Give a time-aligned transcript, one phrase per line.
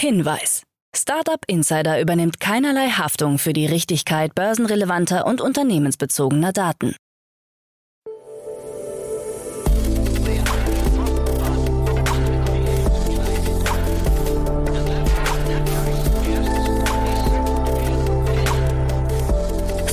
[0.00, 0.62] Hinweis.
[0.96, 6.96] Startup Insider übernimmt keinerlei Haftung für die Richtigkeit börsenrelevanter und unternehmensbezogener Daten.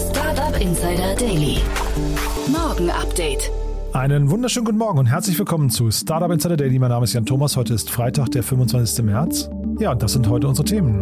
[0.09, 1.57] Startup Insider Daily.
[2.47, 3.51] Morgen Update.
[3.91, 6.79] Einen wunderschönen guten Morgen und herzlich willkommen zu Startup Insider Daily.
[6.79, 7.57] Mein Name ist Jan Thomas.
[7.57, 9.03] Heute ist Freitag, der 25.
[9.03, 9.49] März.
[9.79, 11.01] Ja, das sind heute unsere Themen.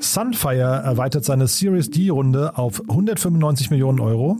[0.00, 4.38] Sunfire erweitert seine Series D-Runde auf 195 Millionen Euro.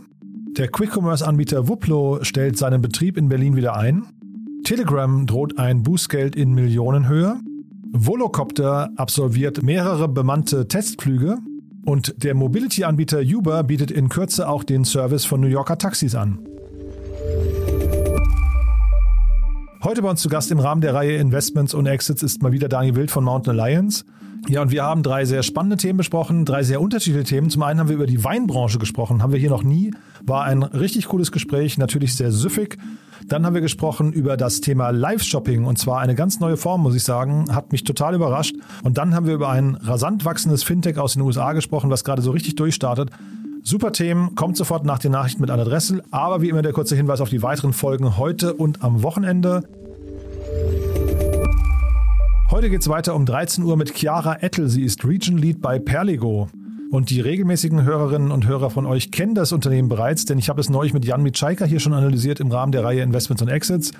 [0.57, 4.07] Der Quick-Commerce-Anbieter Wuplo stellt seinen Betrieb in Berlin wieder ein.
[4.63, 7.39] Telegram droht ein Bußgeld in Millionenhöhe.
[7.91, 11.37] Volocopter absolviert mehrere bemannte Testflüge.
[11.85, 16.39] Und der Mobility-Anbieter Uber bietet in Kürze auch den Service von New Yorker Taxis an.
[19.83, 22.67] Heute bei uns zu Gast im Rahmen der Reihe Investments und Exits ist mal wieder
[22.67, 24.05] Daniel Wild von Mountain Alliance.
[24.47, 27.51] Ja, und wir haben drei sehr spannende Themen besprochen, drei sehr unterschiedliche Themen.
[27.51, 29.91] Zum einen haben wir über die Weinbranche gesprochen, haben wir hier noch nie.
[30.25, 32.79] War ein richtig cooles Gespräch, natürlich sehr süffig.
[33.27, 36.95] Dann haben wir gesprochen über das Thema Live-Shopping und zwar eine ganz neue Form, muss
[36.95, 37.53] ich sagen.
[37.53, 38.55] Hat mich total überrascht.
[38.83, 42.23] Und dann haben wir über ein rasant wachsendes Fintech aus den USA gesprochen, was gerade
[42.23, 43.11] so richtig durchstartet.
[43.63, 46.03] Super Themen, kommt sofort nach den Nachrichten mit Anna Dressel.
[46.11, 49.63] Aber wie immer der kurze Hinweis auf die weiteren Folgen heute und am Wochenende.
[52.49, 54.69] Heute geht es weiter um 13 Uhr mit Chiara Ettel.
[54.69, 56.47] Sie ist Region Lead bei Perligo.
[56.89, 60.61] Und die regelmäßigen Hörerinnen und Hörer von euch kennen das Unternehmen bereits, denn ich habe
[60.61, 63.91] es neulich mit Jan Mitschaiker hier schon analysiert im Rahmen der Reihe Investments und Exits.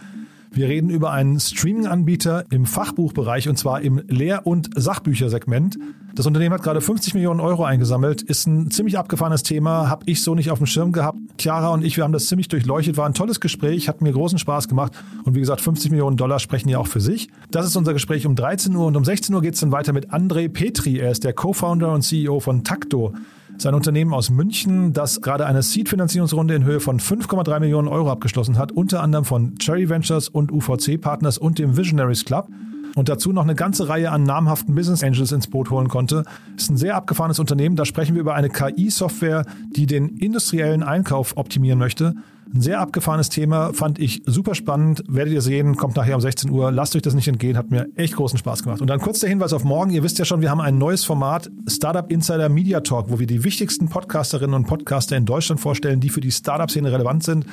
[0.51, 5.77] Wir reden über einen Streaming-Anbieter im Fachbuchbereich und zwar im Lehr- und Sachbüchersegment.
[6.15, 10.23] Das Unternehmen hat gerade 50 Millionen Euro eingesammelt, ist ein ziemlich abgefahrenes Thema, habe ich
[10.23, 11.19] so nicht auf dem Schirm gehabt.
[11.39, 14.39] Chiara und ich, wir haben das ziemlich durchleuchtet, war ein tolles Gespräch, hat mir großen
[14.39, 14.93] Spaß gemacht
[15.25, 17.29] und wie gesagt, 50 Millionen Dollar sprechen ja auch für sich.
[17.51, 19.93] Das ist unser Gespräch um 13 Uhr und um 16 Uhr geht es dann weiter
[19.93, 20.97] mit André Petri.
[20.97, 23.13] Er ist der Co-Founder und CEO von Takto.
[23.59, 28.59] Sein Unternehmen aus München, das gerade eine Seed-Finanzierungsrunde in Höhe von 5,3 Millionen Euro abgeschlossen
[28.59, 32.49] hat, unter anderem von Cherry Ventures und UVC Partners und dem Visionaries Club
[32.95, 36.23] und dazu noch eine ganze Reihe an namhaften Business Angels ins Boot holen konnte.
[36.55, 37.75] Ist ein sehr abgefahrenes Unternehmen.
[37.75, 39.43] Da sprechen wir über eine KI-Software,
[39.75, 42.13] die den industriellen Einkauf optimieren möchte.
[42.53, 45.03] Ein sehr abgefahrenes Thema, fand ich super spannend.
[45.07, 46.71] Werdet ihr sehen, kommt nachher um 16 Uhr.
[46.71, 48.81] Lasst euch das nicht entgehen, hat mir echt großen Spaß gemacht.
[48.81, 49.91] Und dann kurz der Hinweis auf morgen.
[49.91, 53.27] Ihr wisst ja schon, wir haben ein neues Format, Startup Insider Media Talk, wo wir
[53.27, 57.45] die wichtigsten Podcasterinnen und Podcaster in Deutschland vorstellen, die für die Startup-Szene relevant sind.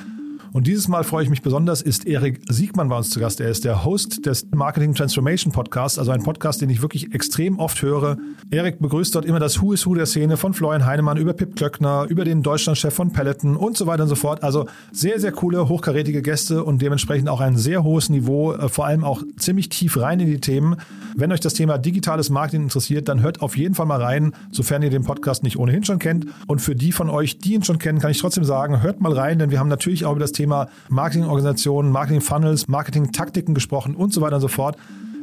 [0.55, 3.41] Und dieses Mal freue ich mich besonders, ist Erik Siegmann bei uns zu Gast.
[3.41, 7.59] Er ist der Host des Marketing Transformation Podcasts, also ein Podcast, den ich wirklich extrem
[7.59, 8.15] oft höre.
[8.51, 11.57] Erik begrüßt dort immer das Who is Who der Szene von Florian Heinemann über Pip
[11.57, 14.43] Klöckner, über den Deutschlandchef von Peloton und so weiter und so fort.
[14.43, 18.85] Also sehr, sehr coole, hochkarätige Gäste und dementsprechend auch ein sehr hohes Niveau, äh, vor
[18.85, 20.77] allem auch ziemlich tief rein in die Themen.
[21.17, 24.83] Wenn euch das Thema digitales Marketing interessiert, dann hört auf jeden Fall mal rein, sofern
[24.83, 26.27] ihr den Podcast nicht ohnehin schon kennt.
[26.47, 29.11] Und für die von euch, die ihn schon kennen, kann ich trotzdem sagen, hört mal
[29.11, 34.13] rein, denn wir haben natürlich auch über das Thema Thema Marketingorganisationen, Marketing-Funnels, Marketing-Taktiken gesprochen und
[34.13, 34.77] so weiter und so fort.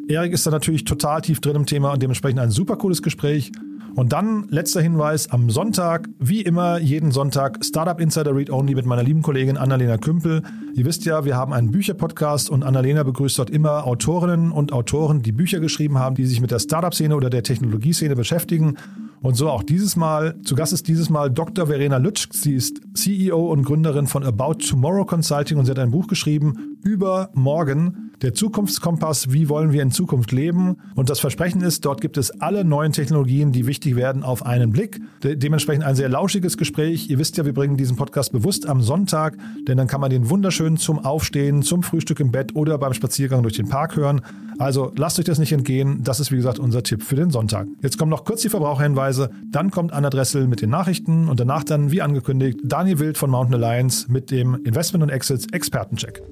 [0.09, 3.53] Erik ist da natürlich total tief drin im Thema und dementsprechend ein super cooles Gespräch.
[3.95, 8.85] Und dann letzter Hinweis am Sonntag, wie immer jeden Sonntag Startup Insider Read Only mit
[8.85, 10.43] meiner lieben Kollegin Annalena Kümpel.
[10.75, 15.23] Ihr wisst ja, wir haben einen Bücherpodcast und Annalena begrüßt dort immer Autorinnen und Autoren,
[15.23, 18.77] die Bücher geschrieben haben, die sich mit der Startup-Szene oder der Technologieszene beschäftigen.
[19.23, 20.35] Und so auch dieses Mal.
[20.43, 21.69] Zu Gast ist dieses Mal Dr.
[21.69, 22.29] Verena Lütsch.
[22.33, 26.79] Sie ist CEO und Gründerin von About Tomorrow Consulting und sie hat ein Buch geschrieben
[26.83, 28.11] über morgen.
[28.23, 30.77] Der Zukunftskompass, wie wollen wir in Zukunft leben?
[30.95, 34.71] Und das Versprechen ist, dort gibt es alle neuen Technologien, die wichtig werden, auf einen
[34.71, 35.01] Blick.
[35.25, 37.11] De dementsprechend ein sehr lauschiges Gespräch.
[37.11, 40.31] Ihr wisst ja, wir bringen diesen Podcast bewusst am Sonntag, denn dann kann man den
[40.31, 44.21] wunderschön zum Aufstehen, zum Frühstück im Bett oder beim Spaziergang durch den Park hören.
[44.59, 46.05] Also lasst euch das nicht entgehen.
[46.05, 47.67] Das ist, wie gesagt, unser Tipp für den Sonntag.
[47.83, 49.12] Jetzt kommen noch kurz die Verbraucherhinweise.
[49.51, 53.31] Dann kommt Anna Dressel mit den Nachrichten und danach dann, wie angekündigt, Daniel Wild von
[53.31, 56.23] Mountain Alliance mit dem Investment und Exits Expertencheck.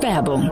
[0.00, 0.50] Werbung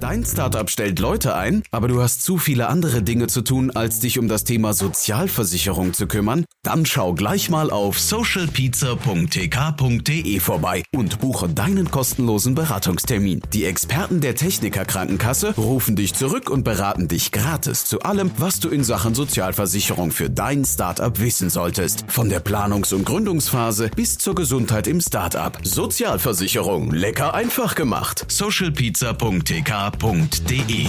[0.00, 3.98] Dein Startup stellt Leute ein, aber du hast zu viele andere Dinge zu tun, als
[3.98, 6.44] dich um das Thema Sozialversicherung zu kümmern?
[6.62, 13.40] Dann schau gleich mal auf socialpizza.tk.de vorbei und buche deinen kostenlosen Beratungstermin.
[13.52, 18.60] Die Experten der Techniker Krankenkasse rufen dich zurück und beraten dich gratis zu allem, was
[18.60, 22.04] du in Sachen Sozialversicherung für dein Startup wissen solltest.
[22.06, 25.58] Von der Planungs- und Gründungsphase bis zur Gesundheit im Startup.
[25.64, 28.24] Sozialversicherung, lecker einfach gemacht.
[28.28, 30.86] socialpizza.tk www.ftf.de.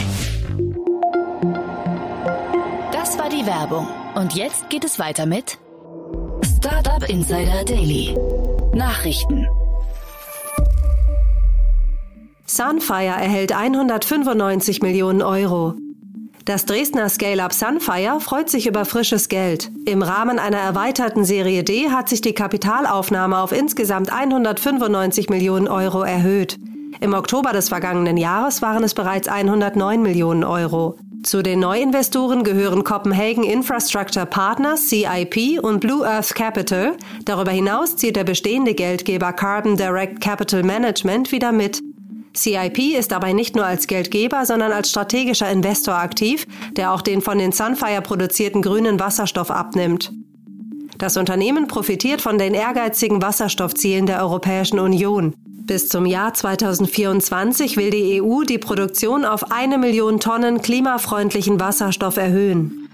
[2.91, 3.87] Das war die Werbung.
[4.15, 5.57] Und jetzt geht es weiter mit
[6.57, 8.15] Startup Insider Daily.
[8.73, 9.47] Nachrichten.
[12.45, 15.75] Sunfire erhält 195 Millionen Euro.
[16.45, 19.69] Das Dresdner Scale-Up Sunfire freut sich über frisches Geld.
[19.85, 26.01] Im Rahmen einer erweiterten Serie D hat sich die Kapitalaufnahme auf insgesamt 195 Millionen Euro
[26.01, 26.57] erhöht.
[27.01, 30.97] Im Oktober des vergangenen Jahres waren es bereits 109 Millionen Euro.
[31.23, 36.97] Zu den Neuinvestoren gehören Copenhagen Infrastructure Partners, CIP und Blue Earth Capital.
[37.23, 41.81] Darüber hinaus zieht der bestehende Geldgeber Carbon Direct Capital Management wieder mit.
[42.35, 46.45] CIP ist dabei nicht nur als Geldgeber, sondern als strategischer Investor aktiv,
[46.77, 50.11] der auch den von den Sunfire produzierten grünen Wasserstoff abnimmt.
[50.97, 55.33] Das Unternehmen profitiert von den ehrgeizigen Wasserstoffzielen der Europäischen Union.
[55.69, 62.17] Bis zum Jahr 2024 will die EU die Produktion auf eine Million Tonnen klimafreundlichen Wasserstoff
[62.17, 62.89] erhöhen.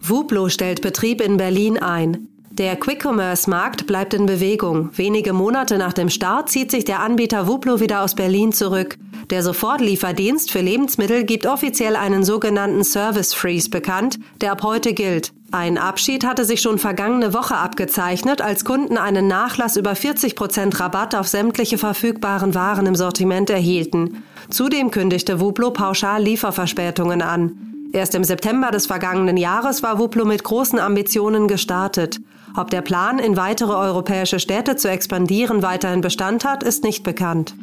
[0.00, 2.28] Wuplo stellt Betrieb in Berlin ein.
[2.52, 4.96] Der Quick-Commerce-Markt bleibt in Bewegung.
[4.96, 8.96] Wenige Monate nach dem Start zieht sich der Anbieter Wuplo wieder aus Berlin zurück.
[9.28, 15.34] Der Sofortlieferdienst für Lebensmittel gibt offiziell einen sogenannten Service Freeze bekannt, der ab heute gilt.
[15.52, 20.78] Ein Abschied hatte sich schon vergangene Woche abgezeichnet, als Kunden einen Nachlass über 40 Prozent
[20.78, 24.22] Rabatt auf sämtliche verfügbaren Waren im Sortiment erhielten.
[24.48, 27.90] Zudem kündigte Wuplo pauschal Lieferverspätungen an.
[27.92, 32.20] Erst im September des vergangenen Jahres war Wuplo mit großen Ambitionen gestartet.
[32.56, 37.56] Ob der Plan, in weitere europäische Städte zu expandieren, weiterhin Bestand hat, ist nicht bekannt.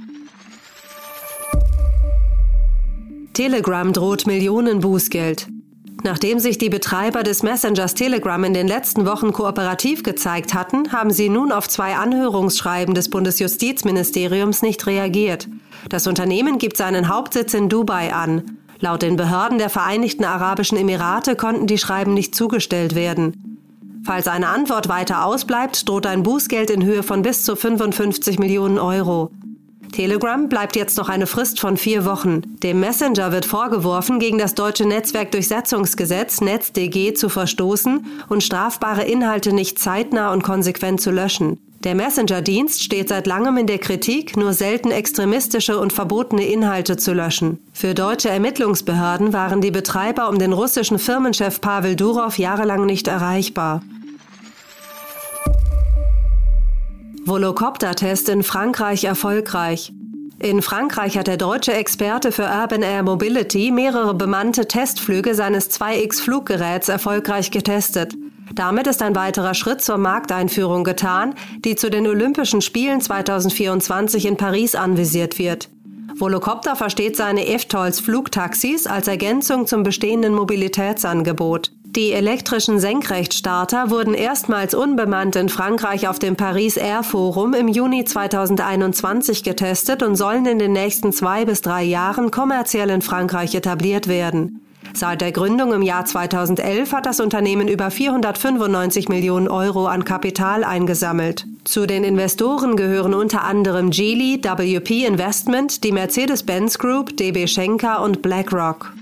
[3.31, 5.47] Telegram droht Millionen Bußgeld.
[6.03, 11.11] Nachdem sich die Betreiber des Messengers Telegram in den letzten Wochen kooperativ gezeigt hatten, haben
[11.11, 15.47] sie nun auf zwei Anhörungsschreiben des Bundesjustizministeriums nicht reagiert.
[15.89, 18.57] Das Unternehmen gibt seinen Hauptsitz in Dubai an.
[18.79, 23.57] Laut den Behörden der Vereinigten Arabischen Emirate konnten die Schreiben nicht zugestellt werden.
[24.05, 28.77] Falls eine Antwort weiter ausbleibt, droht ein Bußgeld in Höhe von bis zu 55 Millionen
[28.77, 29.31] Euro.
[29.91, 32.41] Telegram bleibt jetzt noch eine Frist von vier Wochen.
[32.63, 39.79] Dem Messenger wird vorgeworfen, gegen das deutsche Netzwerkdurchsetzungsgesetz NetzDG zu verstoßen und strafbare Inhalte nicht
[39.79, 41.59] zeitnah und konsequent zu löschen.
[41.83, 47.13] Der Messenger-Dienst steht seit langem in der Kritik, nur selten extremistische und verbotene Inhalte zu
[47.13, 47.59] löschen.
[47.71, 53.81] Für deutsche Ermittlungsbehörden waren die Betreiber um den russischen Firmenchef Pavel Durov jahrelang nicht erreichbar.
[57.27, 59.91] Volocopter-Test in Frankreich erfolgreich.
[60.39, 66.87] In Frankreich hat der deutsche Experte für Urban Air Mobility mehrere bemannte Testflüge seines 2X-Fluggeräts
[66.87, 68.13] erfolgreich getestet.
[68.55, 71.35] Damit ist ein weiterer Schritt zur Markteinführung getan,
[71.65, 75.69] die zu den Olympischen Spielen 2024 in Paris anvisiert wird.
[76.15, 81.71] Volocopter versteht seine EFTOLs Flugtaxis als Ergänzung zum bestehenden Mobilitätsangebot.
[81.97, 88.05] Die elektrischen Senkrechtstarter wurden erstmals unbemannt in Frankreich auf dem Paris Air Forum im Juni
[88.05, 94.07] 2021 getestet und sollen in den nächsten zwei bis drei Jahren kommerziell in Frankreich etabliert
[94.07, 94.61] werden.
[94.93, 100.63] Seit der Gründung im Jahr 2011 hat das Unternehmen über 495 Millionen Euro an Kapital
[100.63, 101.47] eingesammelt.
[101.63, 108.21] Zu den Investoren gehören unter anderem Geely, WP Investment, die Mercedes-Benz Group, DB Schenker und
[108.21, 108.93] BlackRock.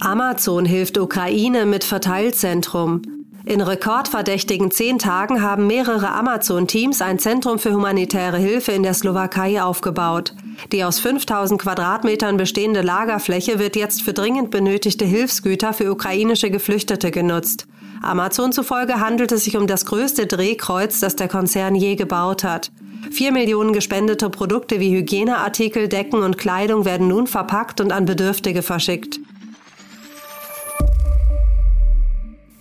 [0.00, 3.02] Amazon hilft Ukraine mit Verteilzentrum.
[3.44, 9.62] In rekordverdächtigen zehn Tagen haben mehrere Amazon-Teams ein Zentrum für humanitäre Hilfe in der Slowakei
[9.62, 10.34] aufgebaut.
[10.72, 17.10] Die aus 5000 Quadratmetern bestehende Lagerfläche wird jetzt für dringend benötigte Hilfsgüter für ukrainische Geflüchtete
[17.10, 17.66] genutzt.
[18.02, 22.72] Amazon zufolge handelt es sich um das größte Drehkreuz, das der Konzern je gebaut hat.
[23.10, 28.62] Vier Millionen gespendete Produkte wie Hygieneartikel, Decken und Kleidung werden nun verpackt und an Bedürftige
[28.62, 29.20] verschickt.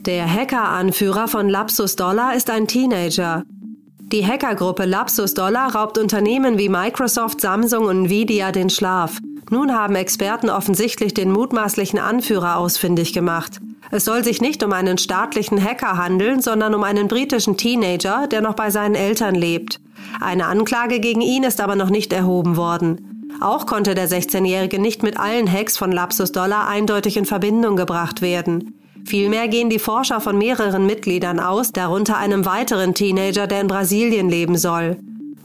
[0.05, 3.43] Der Hacker-Anführer von Lapsus Dollar ist ein Teenager.
[4.11, 9.19] Die Hackergruppe Lapsus Dollar raubt Unternehmen wie Microsoft, Samsung und Nvidia den Schlaf.
[9.49, 13.61] Nun haben Experten offensichtlich den mutmaßlichen Anführer ausfindig gemacht.
[13.91, 18.41] Es soll sich nicht um einen staatlichen Hacker handeln, sondern um einen britischen Teenager, der
[18.41, 19.79] noch bei seinen Eltern lebt.
[20.19, 23.29] Eine Anklage gegen ihn ist aber noch nicht erhoben worden.
[23.39, 28.21] Auch konnte der 16-Jährige nicht mit allen Hacks von Lapsus Dollar eindeutig in Verbindung gebracht
[28.21, 28.82] werden.
[29.05, 34.29] Vielmehr gehen die Forscher von mehreren Mitgliedern aus, darunter einem weiteren Teenager, der in Brasilien
[34.29, 34.97] leben soll.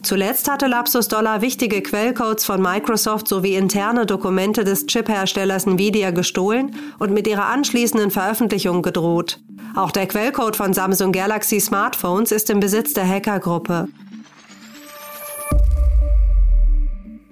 [0.03, 6.75] Zuletzt hatte Lapsus Dollar wichtige Quellcodes von Microsoft sowie interne Dokumente des Chipherstellers Nvidia gestohlen
[6.99, 9.41] und mit ihrer anschließenden Veröffentlichung gedroht.
[9.75, 13.89] Auch der Quellcode von Samsung Galaxy Smartphones ist im Besitz der Hackergruppe.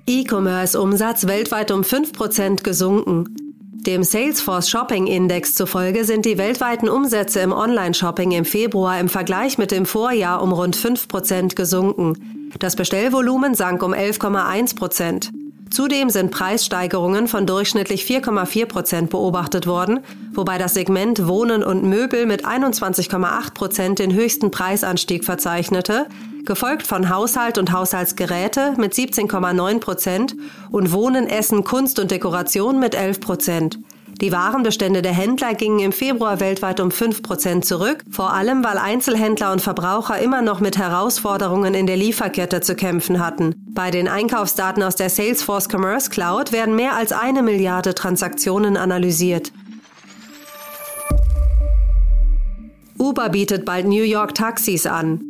[0.09, 3.46] E-Commerce-Umsatz weltweit um 5% gesunken.
[3.87, 9.59] Dem Salesforce Shopping Index zufolge sind die weltweiten Umsätze im Online-Shopping im Februar im Vergleich
[9.59, 12.51] mit dem Vorjahr um rund 5 Prozent gesunken.
[12.59, 15.31] Das Bestellvolumen sank um 11,1 Prozent.
[15.71, 20.01] Zudem sind Preissteigerungen von durchschnittlich 4,4 Prozent beobachtet worden,
[20.33, 26.07] wobei das Segment Wohnen und Möbel mit 21,8 Prozent den höchsten Preisanstieg verzeichnete,
[26.47, 30.35] gefolgt von Haushalt und Haushaltsgeräte mit 17,9 Prozent
[30.71, 33.79] und Wohnen, Essen, Kunst und Dekoration mit 11 Prozent.
[34.21, 38.79] Die Warenbestände der Händler gingen im Februar weltweit um 5 Prozent zurück, vor allem weil
[38.79, 43.55] Einzelhändler und Verbraucher immer noch mit Herausforderungen in der Lieferkette zu kämpfen hatten.
[43.75, 49.53] Bei den Einkaufsdaten aus der Salesforce Commerce Cloud werden mehr als eine Milliarde Transaktionen analysiert.
[52.99, 55.26] Uber bietet bald New York Taxis an.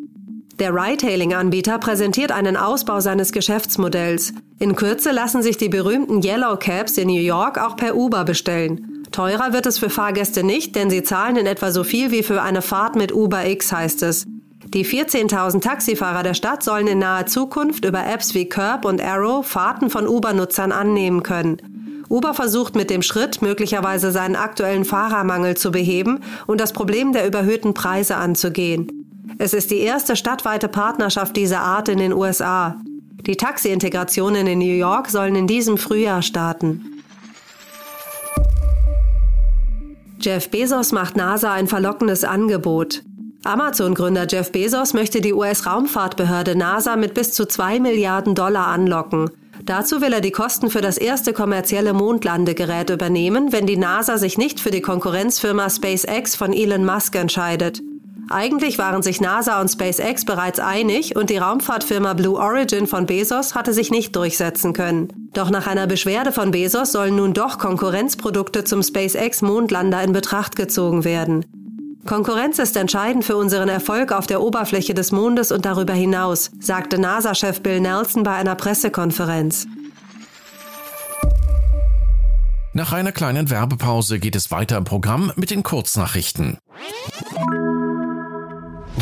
[0.59, 4.33] Der Ride-Hailing-Anbieter präsentiert einen Ausbau seines Geschäftsmodells.
[4.59, 9.05] In Kürze lassen sich die berühmten Yellow Cabs in New York auch per Uber bestellen.
[9.13, 12.41] Teurer wird es für Fahrgäste nicht, denn sie zahlen in etwa so viel wie für
[12.41, 14.25] eine Fahrt mit Uber X, heißt es.
[14.65, 19.47] Die 14.000 Taxifahrer der Stadt sollen in naher Zukunft über Apps wie Curb und Arrow
[19.47, 22.05] Fahrten von Uber-Nutzern annehmen können.
[22.09, 27.27] Uber versucht mit dem Schritt möglicherweise seinen aktuellen Fahrermangel zu beheben und das Problem der
[27.27, 29.06] überhöhten Preise anzugehen.
[29.39, 32.77] Es ist die erste stadtweite Partnerschaft dieser Art in den USA.
[33.27, 37.03] Die Taxi-Integrationen in New York sollen in diesem Frühjahr starten.
[40.21, 43.03] Jeff Bezos macht NASA ein verlockendes Angebot.
[43.45, 49.31] Amazon-Gründer Jeff Bezos möchte die US-Raumfahrtbehörde NASA mit bis zu 2 Milliarden Dollar anlocken.
[49.65, 54.39] Dazu will er die Kosten für das erste kommerzielle Mondlandegerät übernehmen, wenn die NASA sich
[54.39, 57.83] nicht für die Konkurrenzfirma SpaceX von Elon Musk entscheidet.
[58.29, 63.55] Eigentlich waren sich NASA und SpaceX bereits einig und die Raumfahrtfirma Blue Origin von Bezos
[63.55, 65.31] hatte sich nicht durchsetzen können.
[65.33, 70.57] Doch nach einer Beschwerde von Bezos sollen nun doch Konkurrenzprodukte zum SpaceX Mondlander in Betracht
[70.57, 71.45] gezogen werden.
[72.05, 76.99] Konkurrenz ist entscheidend für unseren Erfolg auf der Oberfläche des Mondes und darüber hinaus, sagte
[76.99, 79.67] NASA-Chef Bill Nelson bei einer Pressekonferenz.
[82.73, 86.59] Nach einer kleinen Werbepause geht es weiter im Programm mit den Kurznachrichten.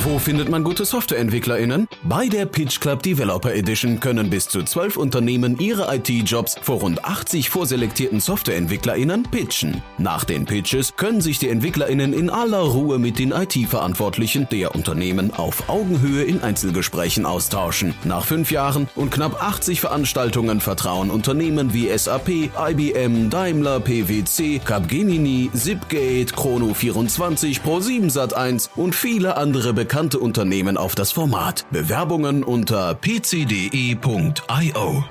[0.02, 1.88] Wo findet man gute SoftwareentwicklerInnen?
[2.02, 7.04] Bei der Pitch Club Developer Edition können bis zu zwölf Unternehmen ihre IT-Jobs vor rund
[7.04, 9.82] 80 vorselektierten SoftwareentwicklerInnen pitchen.
[9.96, 15.32] Nach den Pitches können sich die EntwicklerInnen in aller Ruhe mit den IT-Verantwortlichen der Unternehmen
[15.32, 17.94] auf Augenhöhe in Einzelgesprächen austauschen.
[18.04, 25.50] Nach fünf Jahren und knapp 80 Veranstaltungen vertrauen Unternehmen wie SAP, IBM, Daimler, PwC, Capgemini,
[25.54, 31.66] Zipgate, Chrono24, Pro7 Sat1 und viele andere bekannte Unternehmen auf das Format.
[31.70, 35.04] Bewerbungen unter pcde.io.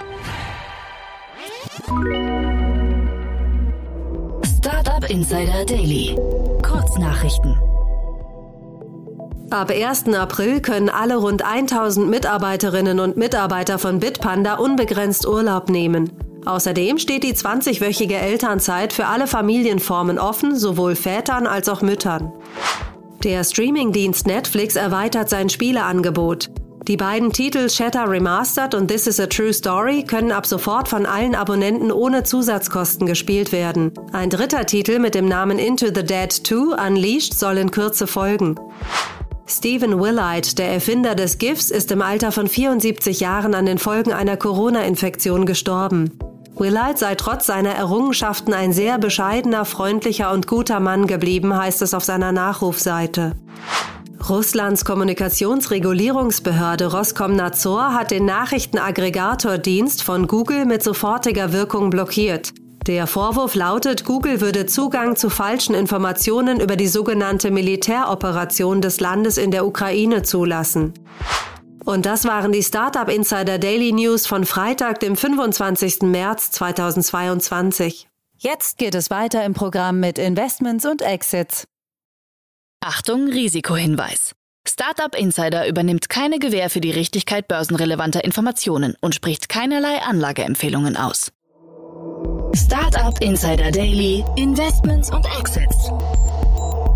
[4.58, 6.18] Startup Insider Daily.
[6.64, 7.56] Kurznachrichten.
[9.52, 10.12] Ab 1.
[10.16, 16.12] April können alle rund 1000 Mitarbeiterinnen und Mitarbeiter von Bitpanda unbegrenzt Urlaub nehmen.
[16.46, 22.34] Außerdem steht die 20-wöchige Elternzeit für alle Familienformen offen, sowohl Vätern als auch Müttern.
[23.24, 26.50] Der Streamingdienst Netflix erweitert sein Spieleangebot.
[26.90, 31.06] Die beiden Titel Shatter Remastered und This is a True Story können ab sofort von
[31.06, 33.94] allen Abonnenten ohne Zusatzkosten gespielt werden.
[34.12, 38.60] Ein dritter Titel mit dem Namen Into the Dead 2 Unleashed soll in Kürze folgen.
[39.48, 44.12] Stephen Willard, der Erfinder des GIFs, ist im Alter von 74 Jahren an den Folgen
[44.12, 46.20] einer Corona-Infektion gestorben.
[46.56, 51.94] Willard sei trotz seiner Errungenschaften ein sehr bescheidener, freundlicher und guter Mann geblieben, heißt es
[51.94, 53.34] auf seiner Nachrufseite.
[54.30, 62.54] Russlands Kommunikationsregulierungsbehörde Roskomnadzor hat den Nachrichtenaggregatordienst von Google mit sofortiger Wirkung blockiert.
[62.88, 69.38] Der Vorwurf lautet, Google würde Zugang zu falschen Informationen über die sogenannte Militäroperation des Landes
[69.38, 70.94] in der Ukraine zulassen.
[71.86, 76.04] Und das waren die Startup Insider Daily News von Freitag, dem 25.
[76.04, 78.08] März 2022.
[78.38, 81.66] Jetzt geht es weiter im Programm mit Investments und Exits.
[82.82, 84.34] Achtung, Risikohinweis.
[84.68, 91.32] Startup Insider übernimmt keine Gewähr für die Richtigkeit börsenrelevanter Informationen und spricht keinerlei Anlageempfehlungen aus.
[92.56, 95.90] Startup Insider Daily, Investments und Exits.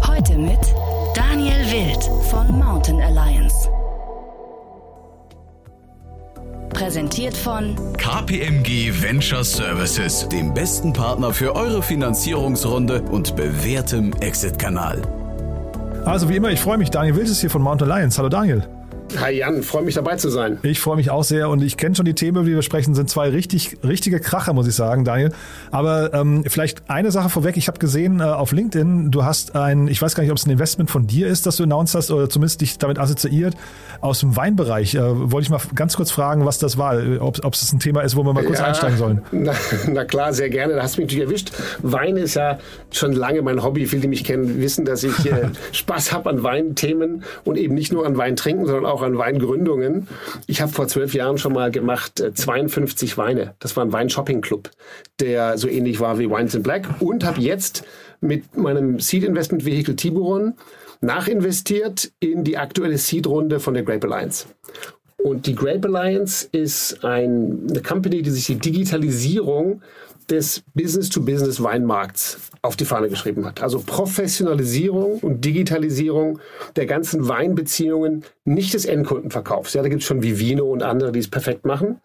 [0.08, 0.60] Heute mit
[1.14, 3.70] Daniel Wild von Mountain Alliance.
[6.70, 15.02] Präsentiert von KPMG Venture Services, dem besten Partner für eure Finanzierungsrunde und bewährtem Exit-Kanal.
[16.06, 16.90] Also wie immer, ich freue mich.
[16.90, 18.18] Daniel Wild ist hier von Mount Alliance.
[18.18, 18.64] Hallo Daniel.
[19.16, 20.60] Hi Jan, freue mich dabei zu sein.
[20.64, 22.94] Ich freue mich auch sehr und ich kenne schon die Themen, über die wir sprechen,
[22.94, 25.32] sind zwei richtig, richtige Kracher, muss ich sagen, Daniel.
[25.72, 27.56] Aber ähm, vielleicht eine Sache vorweg.
[27.56, 30.46] Ich habe gesehen äh, auf LinkedIn, du hast ein, ich weiß gar nicht, ob es
[30.46, 33.56] ein Investment von dir ist, das du announced hast oder zumindest dich damit assoziiert,
[34.02, 34.96] aus dem Weinbereich.
[34.96, 38.18] Äh, wollte ich mal ganz kurz fragen, was das war, ob es ein Thema ist,
[38.18, 39.22] wo wir mal kurz ja, einsteigen sollen.
[39.32, 39.54] Na,
[39.88, 40.76] na, klar, sehr gerne.
[40.76, 41.52] Da hast du mich natürlich erwischt.
[41.82, 42.60] Wein ist ja
[42.92, 43.86] schon lange mein Hobby.
[43.86, 47.94] Viele, die mich kennen, wissen, dass ich äh, Spaß habe an Weinthemen und eben nicht
[47.94, 50.08] nur an Wein trinken, sondern auch an Weingründungen.
[50.48, 53.56] Ich habe vor zwölf Jahren schon mal gemacht äh, 52 Weine.
[53.60, 54.70] Das war ein Wein-Shopping-Club,
[55.20, 57.86] der so ähnlich war wie Wines in Black und habe jetzt
[58.22, 60.56] mit meinem Seed Investment Vehicle Tiburon
[61.02, 64.48] nachinvestiert in die aktuelle Seed-Runde von der Grape Alliance.
[65.28, 69.82] Und die Grape Alliance ist ein, eine Company, die sich die Digitalisierung
[70.30, 73.62] des Business-to-Business-Weinmarkts auf die Fahne geschrieben hat.
[73.62, 76.40] Also Professionalisierung und Digitalisierung
[76.78, 79.74] der ganzen Weinbeziehungen, nicht des Endkundenverkaufs.
[79.74, 82.00] Ja, da gibt es schon Vivino und andere, die es perfekt machen.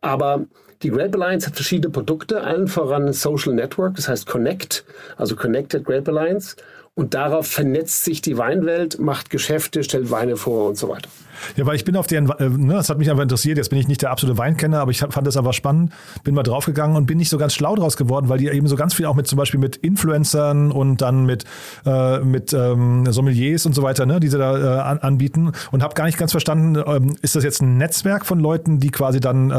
[0.00, 0.46] Aber
[0.84, 4.84] die Grape Alliance hat verschiedene Produkte, allen voran Social Network, das heißt Connect,
[5.16, 6.54] also Connected Grape Alliance.
[6.94, 11.08] Und darauf vernetzt sich die Weinwelt, macht Geschäfte, stellt Weine vor und so weiter.
[11.56, 13.58] Ja, weil ich bin auf deren, äh, ne, das hat mich einfach interessiert.
[13.58, 15.92] Jetzt bin ich nicht der absolute Weinkenner, aber ich fand das einfach spannend.
[16.24, 18.76] Bin mal draufgegangen und bin nicht so ganz schlau draus geworden, weil die eben so
[18.76, 21.44] ganz viel auch mit zum Beispiel mit Influencern und dann mit,
[21.84, 25.82] äh, mit ähm, Sommeliers und so weiter, ne, die sie da äh, an, anbieten und
[25.82, 29.20] habe gar nicht ganz verstanden, ähm, ist das jetzt ein Netzwerk von Leuten, die quasi
[29.20, 29.54] dann äh,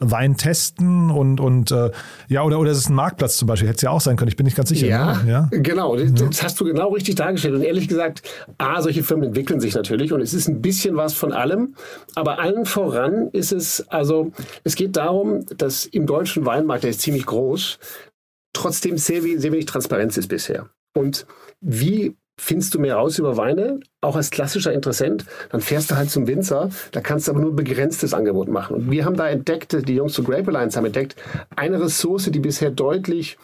[0.00, 1.90] Wein testen und, und äh,
[2.28, 3.68] ja, oder, oder ist es ein Marktplatz zum Beispiel?
[3.68, 4.86] Hätte es ja auch sein können, ich bin nicht ganz sicher.
[4.86, 5.30] Ja, ne?
[5.30, 5.48] ja?
[5.50, 5.96] genau.
[5.96, 7.54] Das, das hast du genau richtig dargestellt.
[7.54, 8.22] Und ehrlich gesagt,
[8.58, 11.74] A, solche Firmen entwickeln sich natürlich und es ist ein bisschen was von von allem.
[12.14, 14.32] Aber allen voran ist es, also
[14.64, 17.78] es geht darum, dass im deutschen Weinmarkt, der ist ziemlich groß,
[18.52, 20.70] trotzdem sehr, sehr wenig Transparenz ist bisher.
[20.96, 21.26] Und
[21.60, 26.08] wie findest du mehr raus über Weine, auch als klassischer Interessent, dann fährst du halt
[26.08, 28.76] zum Winzer, da kannst du aber nur ein begrenztes Angebot machen.
[28.76, 31.16] Und wir haben da entdeckt, die Jungs zu Grape Alliance haben entdeckt,
[31.56, 33.36] eine Ressource, die bisher deutlich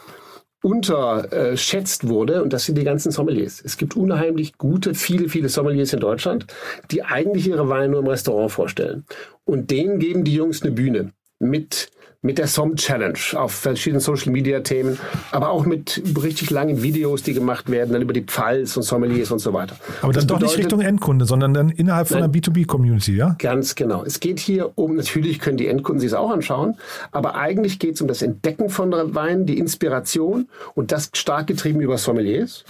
[0.65, 3.61] unterschätzt wurde, und das sind die ganzen Sommeliers.
[3.63, 6.47] Es gibt unheimlich gute, viele, viele Sommeliers in Deutschland,
[6.89, 9.05] die eigentlich ihre Weine nur im Restaurant vorstellen.
[9.43, 11.91] Und denen geben die Jungs eine Bühne mit
[12.25, 14.97] mit der SOM Challenge auf verschiedenen Social Media Themen,
[15.31, 19.31] aber auch mit richtig langen Videos, die gemacht werden, dann über die Pfalz und Sommeliers
[19.31, 19.75] und so weiter.
[20.01, 23.35] Aber das dann doch nicht Richtung Endkunde, sondern dann innerhalb von einer B2B-Community, ja?
[23.37, 24.03] Ganz genau.
[24.03, 26.75] Es geht hier um, natürlich können die Endkunden sich es auch anschauen,
[27.11, 31.81] aber eigentlich geht es um das Entdecken von Wein, die Inspiration und das stark getrieben
[31.81, 32.63] über Sommeliers.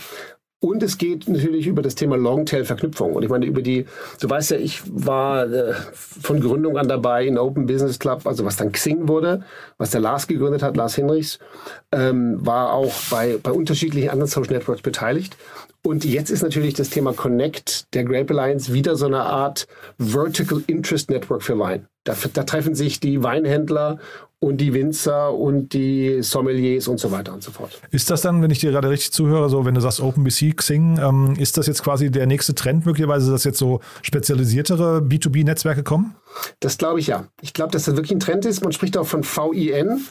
[0.65, 3.13] Und es geht natürlich über das Thema Longtail-Verknüpfung.
[3.13, 3.85] Und ich meine, über die,
[4.19, 8.45] du weißt ja, ich war äh, von Gründung an dabei in Open Business Club, also
[8.45, 9.43] was dann Xing wurde,
[9.77, 11.37] was der Lars gegründet hat, Lars Hinrichs,
[11.91, 15.37] ähm, war auch bei, bei unterschiedlichen anderen Social Networks beteiligt.
[15.83, 19.67] Und jetzt ist natürlich das Thema Connect der Grape Alliance wieder so eine Art
[19.99, 21.87] Vertical Interest Network für Wein.
[22.05, 23.99] Da, da treffen sich die Weinhändler
[24.39, 27.81] und die Winzer und die Sommeliers und so weiter und so fort.
[27.89, 30.99] Ist das dann, wenn ich dir gerade richtig zuhöre, so wenn du sagst OpenBC, Xing,
[30.99, 36.15] ähm, ist das jetzt quasi der nächste Trend möglicherweise, dass jetzt so spezialisiertere B2B-Netzwerke kommen?
[36.59, 37.27] Das glaube ich ja.
[37.41, 38.63] Ich glaube, dass das wirklich ein Trend ist.
[38.63, 40.05] Man spricht auch von VIN,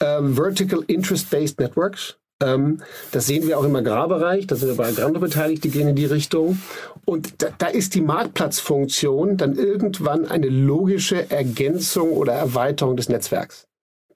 [0.00, 2.18] ähm, Vertical Interest Based Networks.
[2.40, 5.88] Ähm, das sehen wir auch im Agrarbereich, da sind wir bei Agrando beteiligt, die gehen
[5.88, 6.60] in die Richtung.
[7.04, 13.66] Und da, da, ist die Marktplatzfunktion dann irgendwann eine logische Ergänzung oder Erweiterung des Netzwerks.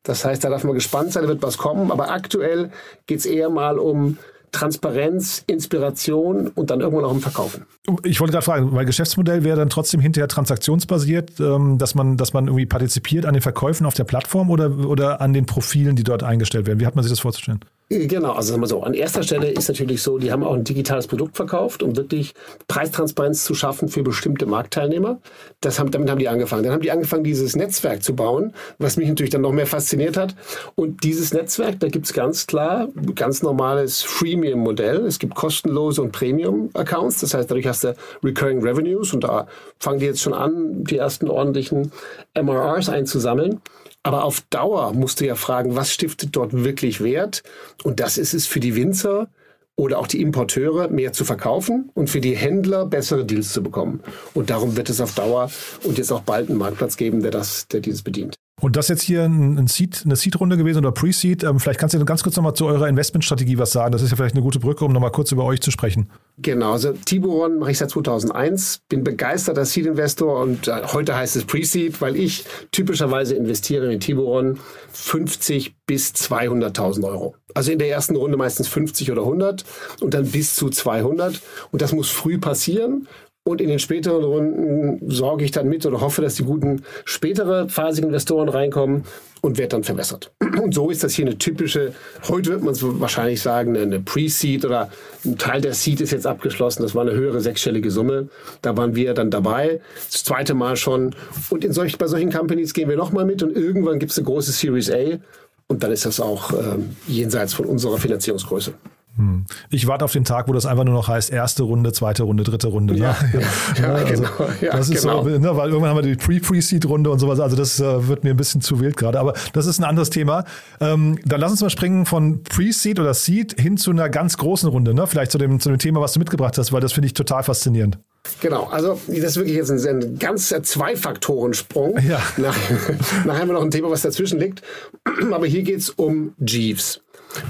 [0.04, 1.90] Das heißt, da darf man gespannt sein, da wird was kommen.
[1.90, 2.70] Aber aktuell
[3.06, 4.18] geht es eher mal um
[4.52, 7.64] Transparenz, Inspiration und dann irgendwann auch im Verkaufen.
[8.04, 12.32] Ich wollte gerade fragen, weil Geschäftsmodell wäre dann trotzdem hinterher transaktionsbasiert, ähm, dass man, dass
[12.34, 16.04] man irgendwie partizipiert an den Verkäufen auf der Plattform oder, oder an den Profilen, die
[16.04, 16.80] dort eingestellt werden.
[16.80, 17.60] Wie hat man sich das vorzustellen?
[17.88, 20.64] Genau, also sagen wir so, an erster Stelle ist natürlich so, die haben auch ein
[20.64, 22.32] digitales Produkt verkauft, um wirklich
[22.66, 25.20] Preistransparenz zu schaffen für bestimmte Marktteilnehmer.
[25.60, 26.62] Das haben, damit haben die angefangen.
[26.62, 30.16] Dann haben die angefangen, dieses Netzwerk zu bauen, was mich natürlich dann noch mehr fasziniert
[30.16, 30.34] hat.
[30.74, 34.02] Und dieses Netzwerk, da gibt es ganz klar, ganz normales
[34.42, 35.06] Freemium-Modell.
[35.06, 37.20] Es gibt kostenlose und Premium-Accounts.
[37.20, 39.46] Das heißt, dadurch hast du Recurring Revenues und da
[39.78, 41.92] fangen die jetzt schon an, die ersten ordentlichen
[42.34, 43.60] MRRs einzusammeln.
[44.02, 47.42] Aber auf Dauer musst du ja fragen, was stiftet dort wirklich Wert?
[47.84, 49.28] Und das ist es für die Winzer
[49.76, 54.00] oder auch die Importeure mehr zu verkaufen und für die Händler bessere Deals zu bekommen.
[54.34, 55.50] Und darum wird es auf Dauer
[55.84, 58.41] und jetzt auch bald einen Marktplatz geben, der das, der dieses bedient.
[58.62, 61.42] Und das jetzt hier ein Seed, eine Seed-Runde gewesen oder Pre-Seed.
[61.42, 63.90] Ähm, vielleicht kannst du ganz kurz nochmal zu eurer Investmentstrategie was sagen.
[63.90, 66.08] Das ist ja vielleicht eine gute Brücke, um nochmal kurz über euch zu sprechen.
[66.38, 71.44] Genau, also Tiburon mache ich seit 2001, bin begeisterter Seed-Investor und äh, heute heißt es
[71.44, 74.60] Pre-Seed, weil ich typischerweise investiere in Tiburon
[74.92, 77.34] 50 bis 200.000 Euro.
[77.54, 79.64] Also in der ersten Runde meistens 50 oder 100
[80.00, 81.40] und dann bis zu 200.
[81.72, 83.08] Und das muss früh passieren
[83.44, 87.68] Und in den späteren Runden sorge ich dann mit oder hoffe, dass die guten spätere
[87.68, 89.02] phasigen Investoren reinkommen
[89.40, 90.32] und werde dann verbessert.
[90.62, 91.92] Und so ist das hier eine typische,
[92.28, 94.90] heute wird man es wahrscheinlich sagen, eine Pre-Seed oder
[95.24, 96.82] ein Teil der Seed ist jetzt abgeschlossen.
[96.82, 98.28] Das war eine höhere sechsstellige Summe.
[98.62, 101.16] Da waren wir dann dabei, das zweite Mal schon.
[101.50, 104.26] Und in solch, bei solchen Companies gehen wir nochmal mit und irgendwann gibt es eine
[104.26, 105.18] große Series A
[105.66, 106.78] und dann ist das auch äh,
[107.08, 108.72] jenseits von unserer Finanzierungsgröße.
[109.16, 109.44] Hm.
[109.70, 112.44] Ich warte auf den Tag, wo das einfach nur noch heißt, erste Runde, zweite Runde,
[112.44, 112.94] dritte Runde.
[112.94, 113.00] Ne?
[113.00, 113.40] Ja, ja,
[113.82, 114.50] ja, also, genau.
[114.62, 115.24] Ja, das ist genau.
[115.24, 117.38] so, ne, weil irgendwann haben wir die Pre-Pre-Seed-Runde und sowas.
[117.38, 119.20] Also das äh, wird mir ein bisschen zu wild gerade.
[119.20, 120.44] Aber das ist ein anderes Thema.
[120.80, 124.68] Ähm, dann lass uns mal springen von Pre-Seed oder Seed hin zu einer ganz großen
[124.68, 124.94] Runde.
[124.94, 125.06] Ne?
[125.06, 127.42] Vielleicht zu dem, zu dem Thema, was du mitgebracht hast, weil das finde ich total
[127.42, 127.98] faszinierend.
[128.40, 131.98] Genau, also das ist wirklich jetzt ein, ein ganz Zwei-Faktoren-Sprung.
[132.08, 132.22] Ja.
[132.36, 132.56] Nach,
[133.26, 134.62] nachher haben wir noch ein Thema, was dazwischen liegt.
[135.32, 137.00] Aber hier geht es um Jeeves.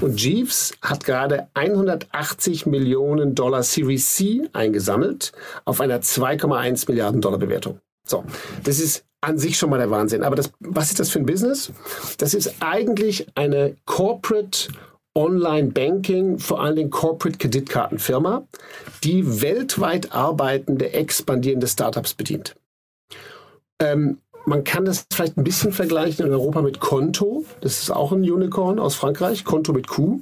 [0.01, 5.31] Und Jeeves hat gerade 180 Millionen Dollar Series C eingesammelt
[5.65, 7.79] auf einer 2,1 Milliarden Dollar Bewertung.
[8.05, 8.23] So,
[8.63, 10.23] das ist an sich schon mal der Wahnsinn.
[10.23, 11.71] Aber das, was ist das für ein Business?
[12.17, 14.69] Das ist eigentlich eine Corporate
[15.15, 18.47] Online Banking, vor allen Dingen Corporate Kreditkartenfirma,
[19.03, 22.55] die weltweit arbeitende, expandierende Startups bedient.
[23.79, 27.45] Ähm, man kann das vielleicht ein bisschen vergleichen in Europa mit Konto.
[27.61, 29.45] Das ist auch ein Unicorn aus Frankreich.
[29.45, 30.21] Konto mit Q.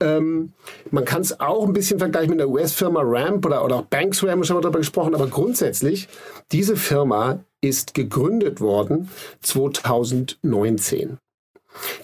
[0.00, 0.52] Ähm,
[0.90, 4.22] man kann es auch ein bisschen vergleichen mit der US-Firma Ramp oder, oder auch Banks
[4.22, 5.14] Ramp, schon mal darüber gesprochen.
[5.14, 6.08] Aber grundsätzlich,
[6.52, 9.08] diese Firma ist gegründet worden
[9.40, 11.18] 2019.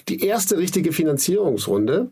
[0.07, 2.11] Die erste richtige Finanzierungsrunde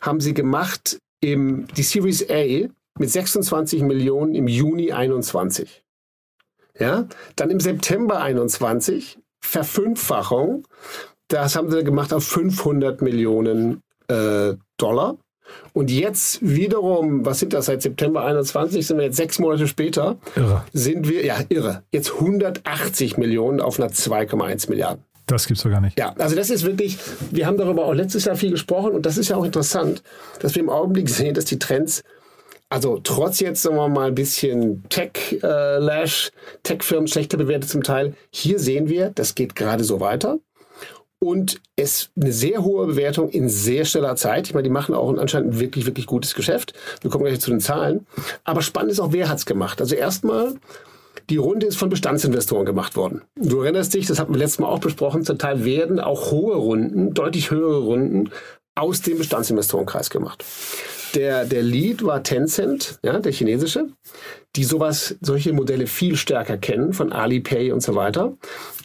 [0.00, 5.82] haben sie gemacht im, die Series A mit 26 Millionen im Juni 21.
[6.80, 10.66] Ja, dann im September 21 Verfünffachung.
[11.28, 15.16] Das haben sie gemacht auf 500 Millionen äh, Dollar.
[15.72, 20.16] Und jetzt wiederum, was sind das seit September 21, sind wir jetzt sechs Monate später,
[20.36, 20.64] irre.
[20.72, 25.04] sind wir, ja, irre, jetzt 180 Millionen auf einer 2,1 Milliarden.
[25.26, 25.98] Das gibt's doch gar nicht.
[25.98, 26.98] Ja, also das ist wirklich,
[27.30, 30.02] wir haben darüber auch letztes Jahr viel gesprochen und das ist ja auch interessant,
[30.40, 32.02] dass wir im Augenblick sehen, dass die Trends
[32.70, 36.30] also trotz jetzt, sagen wir mal, ein bisschen Tech-Lash,
[36.62, 40.38] Tech-Firmen schlechter bewertet zum Teil, hier sehen wir, das geht gerade so weiter.
[41.18, 44.46] Und es eine sehr hohe Bewertung in sehr schneller Zeit.
[44.46, 46.72] Ich meine, die machen auch anscheinend ein wirklich, wirklich gutes Geschäft.
[47.02, 48.06] Wir kommen gleich zu den Zahlen.
[48.44, 49.82] Aber spannend ist auch, wer hat's gemacht.
[49.82, 50.54] Also erstmal,
[51.28, 53.22] die Runde ist von Bestandsinvestoren gemacht worden.
[53.36, 56.56] Du erinnerst dich, das hatten wir letztes Mal auch besprochen, zum Teil werden auch hohe
[56.56, 58.30] Runden, deutlich höhere Runden
[58.80, 60.44] aus dem Bestandsinvestorenkreis gemacht.
[61.14, 63.88] Der, der Lead war Tencent, ja, der chinesische,
[64.56, 68.36] die sowas, solche Modelle viel stärker kennen, von Alipay und so weiter.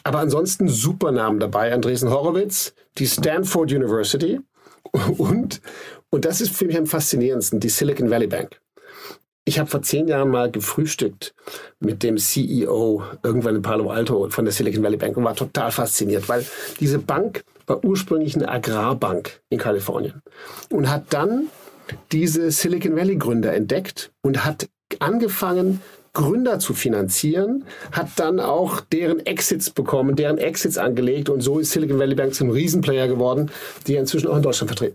[0.02, 1.72] Aber ansonsten super Namen dabei.
[1.72, 4.40] Andresen Horowitz, die Stanford University
[5.18, 5.60] und,
[6.10, 8.60] und das ist für mich am faszinierendsten, die Silicon Valley Bank.
[9.44, 11.32] Ich habe vor zehn Jahren mal gefrühstückt
[11.78, 15.70] mit dem CEO irgendwann in Palo Alto von der Silicon Valley Bank und war total
[15.70, 16.44] fasziniert, weil
[16.80, 20.22] diese Bank war ursprünglich eine Agrarbank in Kalifornien
[20.70, 21.48] und hat dann
[22.12, 25.80] diese Silicon Valley Gründer entdeckt und hat angefangen,
[26.12, 31.72] Gründer zu finanzieren, hat dann auch deren Exits bekommen, deren Exits angelegt und so ist
[31.72, 33.50] Silicon Valley Bank zum Riesenplayer geworden,
[33.86, 34.94] die ja inzwischen auch in Deutschland vertreten.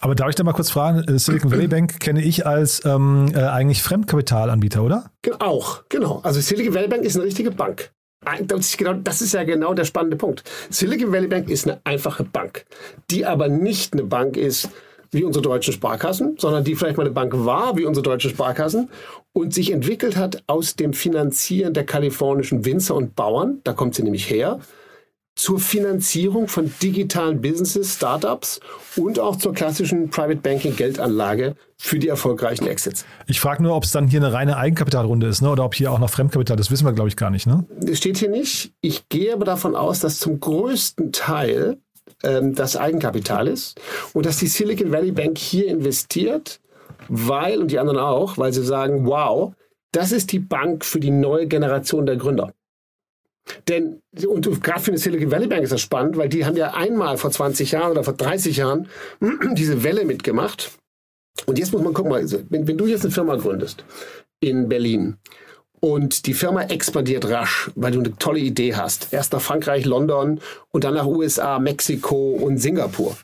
[0.00, 3.32] Aber darf ich da mal kurz fragen, äh, Silicon Valley Bank kenne ich als ähm,
[3.34, 5.10] äh, eigentlich Fremdkapitalanbieter, oder?
[5.40, 6.20] Auch, genau.
[6.22, 7.90] Also Silicon Valley Bank ist eine richtige Bank.
[8.22, 10.44] Das ist, genau, das ist ja genau der spannende Punkt.
[10.68, 12.66] Silicon Valley Bank ist eine einfache Bank,
[13.10, 14.68] die aber nicht eine Bank ist,
[15.10, 18.90] wie unsere deutschen Sparkassen, sondern die vielleicht mal eine Bank war wie unsere deutschen Sparkassen
[19.32, 24.02] und sich entwickelt hat aus dem Finanzieren der kalifornischen Winzer und Bauern, da kommt sie
[24.02, 24.60] nämlich her,
[25.40, 28.60] zur Finanzierung von digitalen Businesses, Startups
[28.96, 33.06] und auch zur klassischen Private Banking Geldanlage für die erfolgreichen Exits.
[33.26, 35.48] Ich frage nur, ob es dann hier eine reine Eigenkapitalrunde ist, ne?
[35.48, 37.46] oder ob hier auch noch Fremdkapital, das wissen wir glaube ich gar nicht.
[37.46, 37.64] Ne?
[37.80, 38.74] Das steht hier nicht.
[38.82, 41.78] Ich gehe aber davon aus, dass zum größten Teil
[42.22, 43.80] ähm, das Eigenkapital ist
[44.12, 46.60] und dass die Silicon Valley Bank hier investiert,
[47.08, 49.54] weil, und die anderen auch, weil sie sagen, wow,
[49.90, 52.52] das ist die Bank für die neue Generation der Gründer.
[53.68, 56.74] Denn, und gerade für die Silicon Valley Bank ist das spannend, weil die haben ja
[56.74, 58.88] einmal vor 20 Jahren oder vor 30 Jahren
[59.52, 60.70] diese Welle mitgemacht.
[61.46, 62.12] Und jetzt muss man gucken,
[62.50, 63.84] wenn, wenn du jetzt eine Firma gründest
[64.40, 65.16] in Berlin
[65.80, 69.12] und die Firma expandiert rasch, weil du eine tolle Idee hast.
[69.12, 73.16] Erst nach Frankreich, London und dann nach USA, Mexiko und Singapur.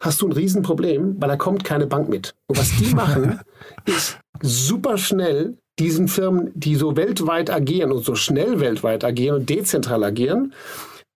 [0.00, 2.34] Hast du ein Riesenproblem, weil da kommt keine Bank mit.
[2.46, 3.40] Und was die machen,
[3.84, 9.50] ist super schnell diesen Firmen, die so weltweit agieren und so schnell weltweit agieren und
[9.50, 10.52] dezentral agieren,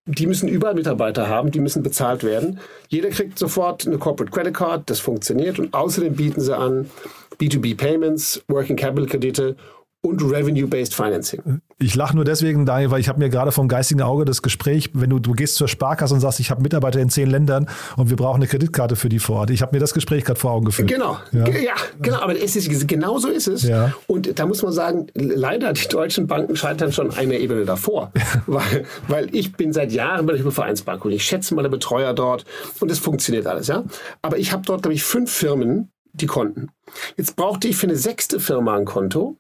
[0.06, 2.58] die müssen überall Mitarbeiter haben, die müssen bezahlt werden.
[2.88, 6.90] Jeder kriegt sofort eine Corporate Credit Card, das funktioniert und außerdem bieten sie an
[7.38, 9.56] B2B Payments, Working Capital Kredite
[10.02, 11.60] und Revenue-Based Financing.
[11.78, 14.90] Ich lache nur deswegen, Daniel, weil ich habe mir gerade vom geistigen Auge das Gespräch,
[14.92, 18.10] wenn du, du gehst zur Sparkasse und sagst, ich habe Mitarbeiter in zehn Ländern und
[18.10, 19.50] wir brauchen eine Kreditkarte für die vor Ort.
[19.50, 20.88] Ich habe mir das Gespräch gerade vor Augen geführt.
[20.88, 23.64] Genau, ja, ja genau, aber es ist, genau so ist es.
[23.64, 23.92] Ja.
[24.06, 28.12] Und da muss man sagen, leider die deutschen Banken scheitern schon eine Ebene davor.
[28.46, 32.44] weil, weil ich bin seit Jahren bei der Vereinsbank und ich schätze meine Betreuer dort
[32.80, 33.84] und es funktioniert alles, ja.
[34.22, 36.68] Aber ich habe dort, glaube ich, fünf Firmen, die konnten.
[37.16, 39.36] Jetzt brauchte ich für eine sechste Firma ein Konto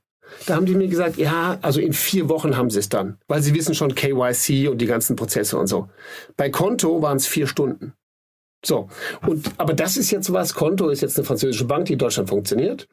[0.46, 3.42] da haben die mir gesagt, ja, also in vier Wochen haben sie es dann, weil
[3.42, 5.88] sie wissen schon KYC und die ganzen Prozesse und so.
[6.36, 7.94] Bei Konto waren es vier Stunden.
[8.64, 8.88] So,
[9.26, 12.30] und aber das ist jetzt was, Konto ist jetzt eine französische Bank, die in Deutschland
[12.30, 12.88] funktioniert.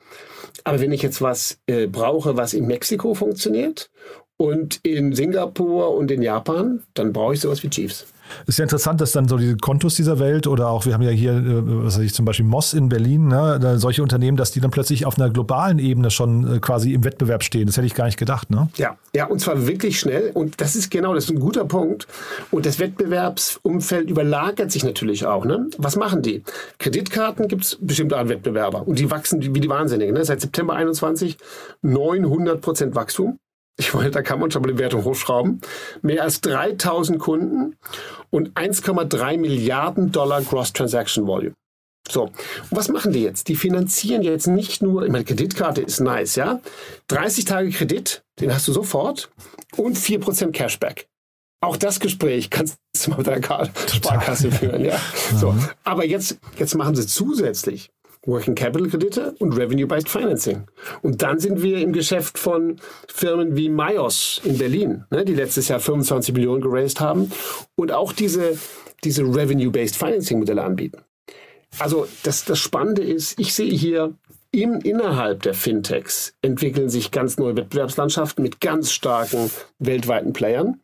[0.66, 3.90] Aber wenn ich jetzt was äh, brauche, was in Mexiko funktioniert
[4.42, 8.08] und in Singapur und in Japan, dann brauche ich sowas wie Chiefs.
[8.48, 11.12] Ist ja interessant, dass dann so diese Kontos dieser Welt oder auch, wir haben ja
[11.12, 14.60] hier, äh, was weiß ich, zum Beispiel Moss in Berlin, ne, solche Unternehmen, dass die
[14.60, 17.68] dann plötzlich auf einer globalen Ebene schon äh, quasi im Wettbewerb stehen.
[17.68, 18.70] Das hätte ich gar nicht gedacht, ne?
[18.78, 20.32] Ja, ja, und zwar wirklich schnell.
[20.34, 22.08] Und das ist genau, das ist ein guter Punkt.
[22.50, 25.46] Und das Wettbewerbsumfeld überlagert sich natürlich auch.
[25.46, 25.68] Ne?
[25.78, 26.42] Was machen die?
[26.80, 28.88] Kreditkarten gibt es bestimmte Art Wettbewerber.
[28.88, 30.16] Und die wachsen wie die Wahnsinnigen.
[30.16, 30.26] Ne?
[30.26, 31.38] Seit September 21
[31.84, 33.38] 900 Prozent Wachstum.
[33.78, 35.62] Ich wollte, da kann man schon mal die Wertung hochschrauben.
[36.02, 37.76] Mehr als 3000 Kunden
[38.30, 41.56] und 1,3 Milliarden Dollar Gross Transaction Volume.
[42.10, 42.34] So, und
[42.72, 43.48] was machen die jetzt?
[43.48, 46.60] Die finanzieren jetzt nicht nur, ich meine, Kreditkarte ist nice, ja?
[47.08, 49.30] 30 Tage Kredit, den hast du sofort
[49.78, 51.08] und 4% Cashback.
[51.64, 55.00] Auch das Gespräch kannst du mal mit deiner Sparkasse führen, ja?
[55.36, 57.92] So, aber jetzt, jetzt machen sie zusätzlich
[58.26, 60.68] Working Capital Kredite und Revenue-Based Financing.
[61.02, 65.68] Und dann sind wir im Geschäft von Firmen wie Myos in Berlin, ne, die letztes
[65.70, 67.32] Jahr 25 Millionen geraced haben
[67.76, 68.58] und auch diese,
[69.04, 71.02] diese Revenue-Based Financing Modelle anbieten.
[71.80, 74.14] Also das, das Spannende ist, ich sehe hier
[74.52, 80.82] im, innerhalb der Fintechs entwickeln sich ganz neue Wettbewerbslandschaften mit ganz starken weltweiten Playern.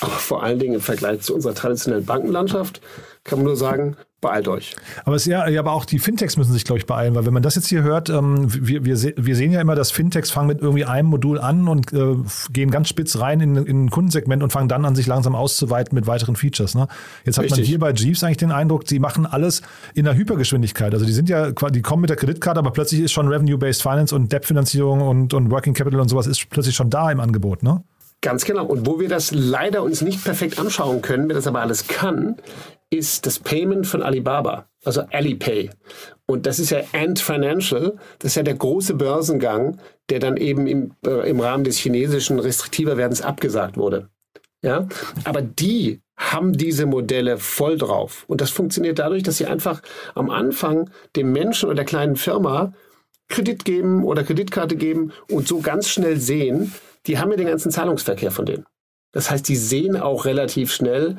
[0.00, 2.82] Aber vor allen Dingen im Vergleich zu unserer traditionellen Bankenlandschaft
[3.24, 3.96] kann man nur sagen,
[4.26, 4.76] beeilt euch.
[5.04, 7.32] Aber es ja, ja, aber auch die Fintechs müssen sich, glaube ich, beeilen, weil wenn
[7.32, 10.30] man das jetzt hier hört, ähm, wir, wir, se wir sehen ja immer, dass Fintechs
[10.30, 12.16] fangen mit irgendwie einem Modul an und äh,
[12.50, 15.94] gehen ganz spitz rein in, in ein Kundensegment und fangen dann an, sich langsam auszuweiten
[15.94, 16.74] mit weiteren Features.
[16.74, 16.88] Ne?
[17.24, 17.60] Jetzt hat Richtig.
[17.60, 19.62] man hier bei Jeeves eigentlich den Eindruck, sie machen alles
[19.94, 20.92] in der Hypergeschwindigkeit.
[20.92, 24.14] Also die sind ja, die kommen mit der Kreditkarte, aber plötzlich ist schon Revenue-Based Finance
[24.14, 27.82] und Debt-Finanzierung und, und Working Capital und sowas ist plötzlich schon da im Angebot, ne?
[28.26, 28.66] Ganz genau.
[28.66, 32.34] Und wo wir das leider uns nicht perfekt anschauen können, wer das aber alles kann,
[32.90, 35.70] ist das Payment von Alibaba, also Alipay.
[36.26, 39.78] Und das ist ja Ant Financial, das ist ja der große Börsengang,
[40.10, 44.08] der dann eben im, äh, im Rahmen des chinesischen restriktiver Werdens abgesagt wurde.
[44.60, 44.88] Ja,
[45.22, 48.24] aber die haben diese Modelle voll drauf.
[48.26, 49.82] Und das funktioniert dadurch, dass sie einfach
[50.16, 52.72] am Anfang dem Menschen oder der kleinen Firma
[53.28, 56.72] Kredit geben oder Kreditkarte geben und so ganz schnell sehen,
[57.06, 58.66] die haben ja den ganzen Zahlungsverkehr von denen.
[59.12, 61.16] Das heißt, die sehen auch relativ schnell,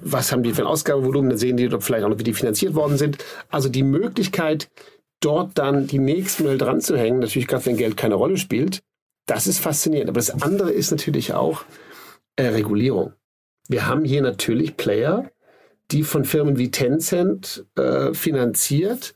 [0.00, 2.74] was haben die für ein Ausgabevolumen, dann sehen die vielleicht auch noch, wie die finanziert
[2.74, 3.18] worden sind.
[3.48, 4.70] Also die Möglichkeit,
[5.20, 8.82] dort dann die nächsten Mal dran zu hängen, natürlich gerade wenn Geld keine Rolle spielt,
[9.26, 10.10] das ist faszinierend.
[10.10, 11.64] Aber das andere ist natürlich auch
[12.36, 13.12] äh, Regulierung.
[13.68, 15.30] Wir haben hier natürlich Player,
[15.90, 19.14] die von Firmen wie Tencent äh, finanziert,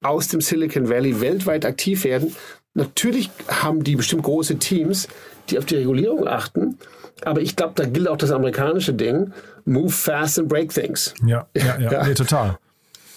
[0.00, 2.34] aus dem Silicon Valley weltweit aktiv werden.
[2.74, 5.08] Natürlich haben die bestimmt große Teams,
[5.50, 6.78] die auf die Regulierung achten.
[7.24, 9.32] Aber ich glaube, da gilt auch das amerikanische Ding,
[9.64, 11.14] move fast and break things.
[11.26, 12.06] Ja, ja, ja, ja.
[12.06, 12.58] Nee, total.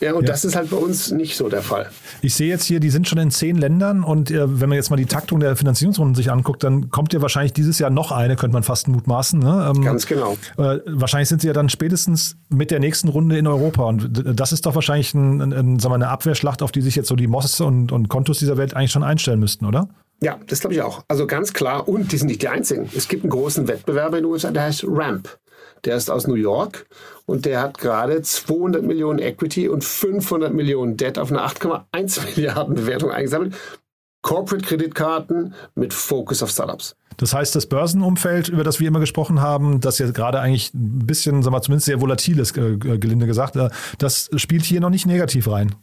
[0.02, 0.32] Ja, und ja.
[0.32, 1.88] das ist halt bei uns nicht so der Fall.
[2.24, 4.90] Ich sehe jetzt hier, die sind schon in zehn Ländern und äh, wenn man jetzt
[4.90, 8.36] mal die Taktung der Finanzierungsrunden sich anguckt, dann kommt ja wahrscheinlich dieses Jahr noch eine,
[8.36, 9.40] könnte man fast mutmaßen.
[9.40, 9.72] Ne?
[9.76, 10.38] Ähm, Ganz genau.
[10.58, 14.52] Äh, wahrscheinlich sind sie ja dann spätestens mit der nächsten Runde in Europa und das
[14.52, 17.16] ist doch wahrscheinlich ein, ein, ein, sagen wir, eine Abwehrschlacht, auf die sich jetzt so
[17.16, 19.88] die Moss und, und Kontos dieser Welt eigentlich schon einstellen müssten, oder?
[20.24, 21.04] Ja, das glaube ich auch.
[21.08, 21.88] Also ganz klar.
[21.88, 22.90] Und die sind nicht die einzigen.
[22.96, 25.40] Es gibt einen großen Wettbewerber in den USA, der heißt Ramp.
[25.84, 26.86] Der ist aus New York
[27.26, 32.76] und der hat gerade 200 Millionen Equity und 500 Millionen Debt auf eine 8,1 Milliarden
[32.76, 33.56] Bewertung eingesammelt.
[34.22, 36.96] Corporate-Kreditkarten mit Fokus auf Startups.
[37.18, 41.06] Das heißt, das Börsenumfeld, über das wir immer gesprochen haben, das jetzt gerade eigentlich ein
[41.08, 44.92] bisschen, sagen wir zumindest sehr volatil ist, äh, gelinde gesagt, äh, das spielt hier noch
[44.92, 45.76] nicht negativ rein.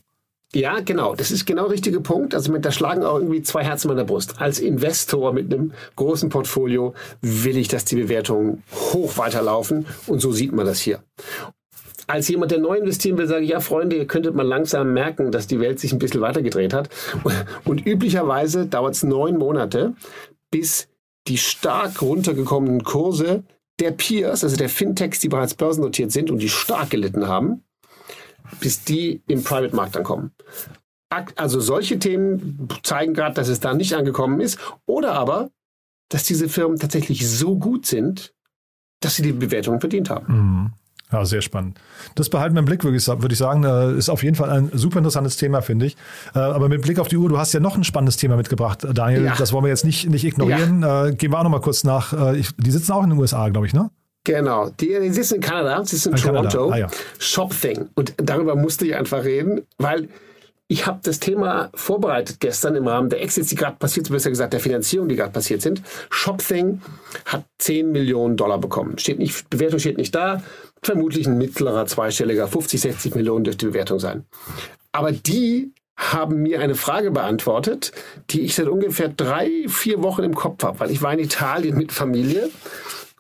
[0.55, 1.15] Ja, genau.
[1.15, 2.35] Das ist genau der richtige Punkt.
[2.35, 4.41] Also mit, da schlagen auch irgendwie zwei Herzen meiner Brust.
[4.41, 9.87] Als Investor mit einem großen Portfolio will ich, dass die Bewertungen hoch weiterlaufen.
[10.07, 11.03] Und so sieht man das hier.
[12.07, 15.31] Als jemand, der neu investieren will, sage ich, ja, Freunde, ihr könntet mal langsam merken,
[15.31, 16.89] dass die Welt sich ein bisschen weitergedreht hat.
[17.65, 19.93] Und üblicherweise dauert es neun Monate,
[20.51, 20.89] bis
[21.27, 23.45] die stark runtergekommenen Kurse
[23.81, 27.63] der Peers, also der Fintechs, die bereits börsennotiert sind und die stark gelitten haben,
[28.61, 30.33] bis die im Private-Markt ankommen.
[31.37, 34.59] Also solche Themen zeigen gerade, dass es da nicht angekommen ist.
[34.87, 35.51] Oder aber
[36.11, 38.35] dass diese Firmen tatsächlich so gut sind,
[39.01, 40.27] dass sie die Bewertung verdient haben.
[40.27, 40.73] Mhm.
[41.11, 41.81] Ja, sehr spannend.
[42.17, 43.65] Das behalten wir im Blick, würde ich, sagen.
[43.97, 45.97] Ist auf jeden Fall ein super interessantes Thema, finde ich.
[46.35, 48.87] Äh, aber mit Blick auf die Uhr, du hast ja noch ein spannendes Thema mitgebracht,
[48.93, 49.25] Daniel.
[49.25, 49.35] Ja.
[49.35, 50.83] Das wollen wir jetzt nicht, nicht ignorieren.
[50.83, 51.07] Ja.
[51.07, 52.13] Äh, gehen wir auch noch mal kurz nach.
[52.13, 53.91] Äh, die sitzen auch in den USA, glaube ich, ne?
[54.29, 56.71] Genau, die, die sitzen in Kanada, sie sitzen in, in Toronto.
[56.71, 56.89] Ah, ja.
[57.19, 57.89] Shopthing.
[57.95, 60.11] Und darüber musste ich einfach reden, weil
[60.67, 64.29] ich habe das Thema vorbereitet gestern im Rahmen der Exits, die gerade passiert sind, besser
[64.29, 65.81] gesagt der Finanzierung, die gerade passiert sind.
[66.11, 66.83] Shopthing
[67.25, 68.99] hat 10 Millionen Dollar bekommen.
[68.99, 70.43] Steht nicht, Bewertung steht nicht da.
[70.83, 74.27] Vermutlich ein mittlerer, zweistelliger, 50, 60 Millionen dürfte die Bewertung sein.
[74.93, 77.93] Aber die haben mir eine Frage beantwortet,
[78.29, 81.79] die ich seit ungefähr drei, vier Wochen im Kopf habe, weil ich war in Italien
[81.79, 82.51] mit Familie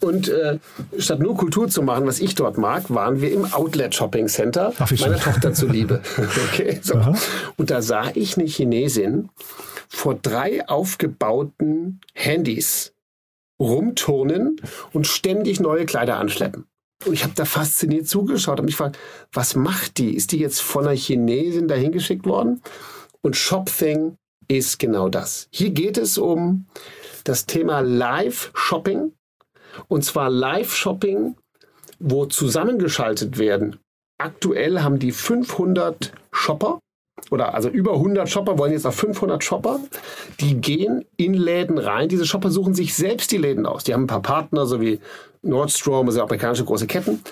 [0.00, 0.58] und äh,
[0.98, 4.72] statt nur Kultur zu machen, was ich dort mag, waren wir im Outlet Shopping Center
[4.78, 6.02] Ach, meiner Tochter zuliebe.
[6.48, 7.00] okay, so.
[7.56, 9.28] Und da sah ich eine Chinesin
[9.88, 12.92] vor drei aufgebauten Handys
[13.58, 14.60] rumturnen
[14.92, 16.66] und ständig neue Kleider anschleppen.
[17.04, 18.98] Und ich habe da fasziniert zugeschaut und mich gefragt,
[19.32, 20.14] was macht die?
[20.14, 22.62] Ist die jetzt von einer Chinesin dahin geschickt worden?
[23.20, 24.16] Und ShopThing
[24.48, 25.48] ist genau das.
[25.50, 26.66] Hier geht es um
[27.24, 29.12] das Thema Live-Shopping
[29.86, 31.36] und zwar Live-Shopping,
[31.98, 33.76] wo zusammengeschaltet werden.
[34.18, 36.80] Aktuell haben die 500 Shopper
[37.30, 39.80] oder also über 100 Shopper wollen jetzt auf 500 Shopper.
[40.40, 42.08] Die gehen in Läden rein.
[42.08, 43.84] Diese Shopper suchen sich selbst die Läden aus.
[43.84, 45.00] Die haben ein paar Partner, so wie
[45.42, 47.22] Nordstrom, also amerikanische große Ketten.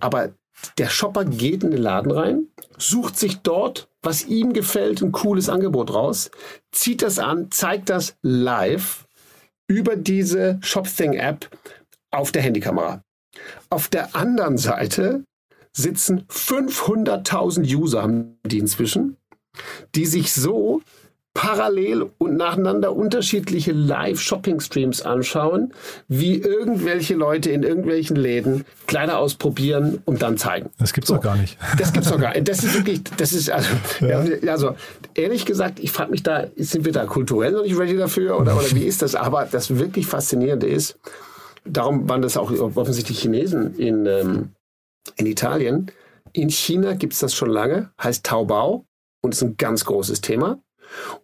[0.00, 0.30] Aber
[0.78, 5.48] der Shopper geht in den Laden rein, sucht sich dort, was ihm gefällt, ein cooles
[5.48, 6.30] Angebot raus,
[6.72, 9.06] zieht das an, zeigt das live
[9.66, 11.48] über diese ShopThing-App
[12.14, 13.02] auf der Handykamera.
[13.70, 15.24] Auf der anderen Seite
[15.72, 19.16] sitzen 500.000 User, haben die inzwischen,
[19.94, 20.82] die sich so
[21.34, 25.74] parallel und nacheinander unterschiedliche Live-Shopping-Streams anschauen,
[26.06, 30.70] wie irgendwelche Leute in irgendwelchen Läden Kleider ausprobieren und dann zeigen.
[30.78, 31.58] Das gibt's so, doch gar nicht.
[31.76, 32.48] Das gibt's doch gar nicht.
[32.48, 33.68] Das ist wirklich, das ist also,
[34.00, 34.24] ja.
[34.46, 34.76] also
[35.14, 38.56] ehrlich gesagt, ich frage mich da, sind wir da kulturell noch nicht ready dafür oder,
[38.56, 39.16] oder wie ist das?
[39.16, 41.00] Aber das wirklich Faszinierende ist,
[41.64, 44.50] darum waren das auch offensichtlich Chinesen in, ähm,
[45.16, 45.90] in Italien.
[46.32, 48.86] In China gibt es das schon lange, heißt Taobao
[49.22, 50.58] und ist ein ganz großes Thema.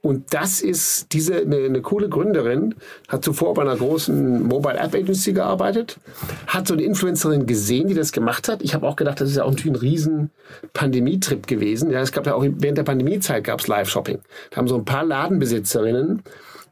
[0.01, 2.75] Und das ist diese eine, eine, coole Gründerin,
[3.09, 5.99] hat zuvor bei einer großen Mobile App Agency gearbeitet,
[6.47, 8.63] hat so eine Influencerin gesehen, die das gemacht hat.
[8.63, 10.31] Ich habe auch gedacht, das ist ja auch ein riesen
[10.73, 11.91] Pandemietrip gewesen.
[11.91, 14.19] Ja, es gab ja auch während der Pandemiezeit gab es Live-Shopping.
[14.51, 16.23] Da haben so ein paar Ladenbesitzerinnen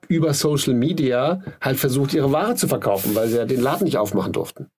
[0.09, 3.99] über Social Media halt versucht, ihre Ware zu verkaufen, weil sie ja den Laden nicht
[3.99, 4.69] aufmachen durften.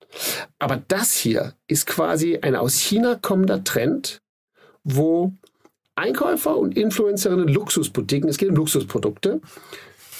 [0.59, 4.21] Aber das hier ist quasi ein aus China kommender Trend,
[4.85, 5.33] wo
[5.95, 9.41] Einkäufer und Influencerinnen Luxusboutiquen, es geht um Luxusprodukte,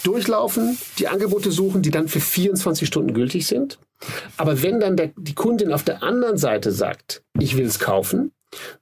[0.03, 3.79] durchlaufen, die Angebote suchen, die dann für 24 Stunden gültig sind.
[4.37, 8.33] Aber wenn dann der, die Kundin auf der anderen Seite sagt, ich will es kaufen,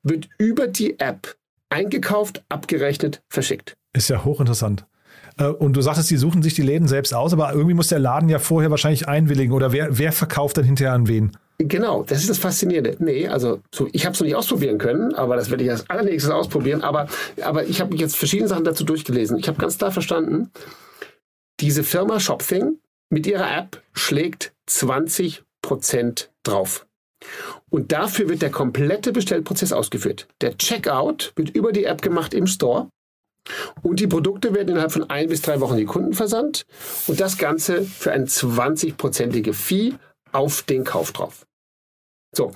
[0.02, 1.36] wird über die App
[1.70, 3.76] eingekauft, abgerechnet, verschickt.
[3.92, 4.86] Ist ja hochinteressant.
[5.38, 7.98] Äh, und du sagtest, die suchen sich die Läden selbst aus, aber irgendwie muss der
[7.98, 9.52] Laden ja vorher wahrscheinlich einwilligen.
[9.52, 11.32] Oder wer, wer verkauft dann hinterher an wen?
[11.58, 12.96] Genau, das ist das Faszinierende.
[13.00, 15.88] Nee, also so, ich habe es noch nicht ausprobieren können, aber das werde ich als
[15.90, 16.82] allernächstes ausprobieren.
[16.82, 17.08] Aber,
[17.42, 19.38] aber ich habe jetzt verschiedene Sachen dazu durchgelesen.
[19.38, 20.50] Ich habe ganz klar verstanden,
[21.60, 22.78] diese Firma ShopThing
[23.10, 26.86] mit ihrer App schlägt 20 Prozent drauf.
[27.70, 30.28] Und dafür wird der komplette Bestellprozess ausgeführt.
[30.40, 32.88] Der Checkout wird über die App gemacht im Store.
[33.82, 36.66] Und die Produkte werden innerhalb von ein bis drei Wochen die Kunden versandt.
[37.06, 39.94] Und das Ganze für ein 20-prozentige Fee
[40.32, 41.46] auf den Kauf drauf.
[42.34, 42.52] So,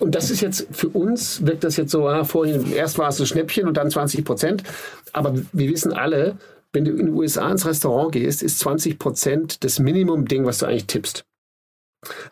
[0.00, 3.20] und das ist jetzt für uns, wirkt das jetzt so, ah, vorhin, erst war es
[3.20, 4.64] ein Schnäppchen und dann 20 Prozent.
[5.12, 6.36] Aber wir wissen alle,
[6.72, 10.66] wenn du in den USA ins Restaurant gehst, ist 20 Prozent das Minimum-Ding, was du
[10.66, 11.24] eigentlich tippst.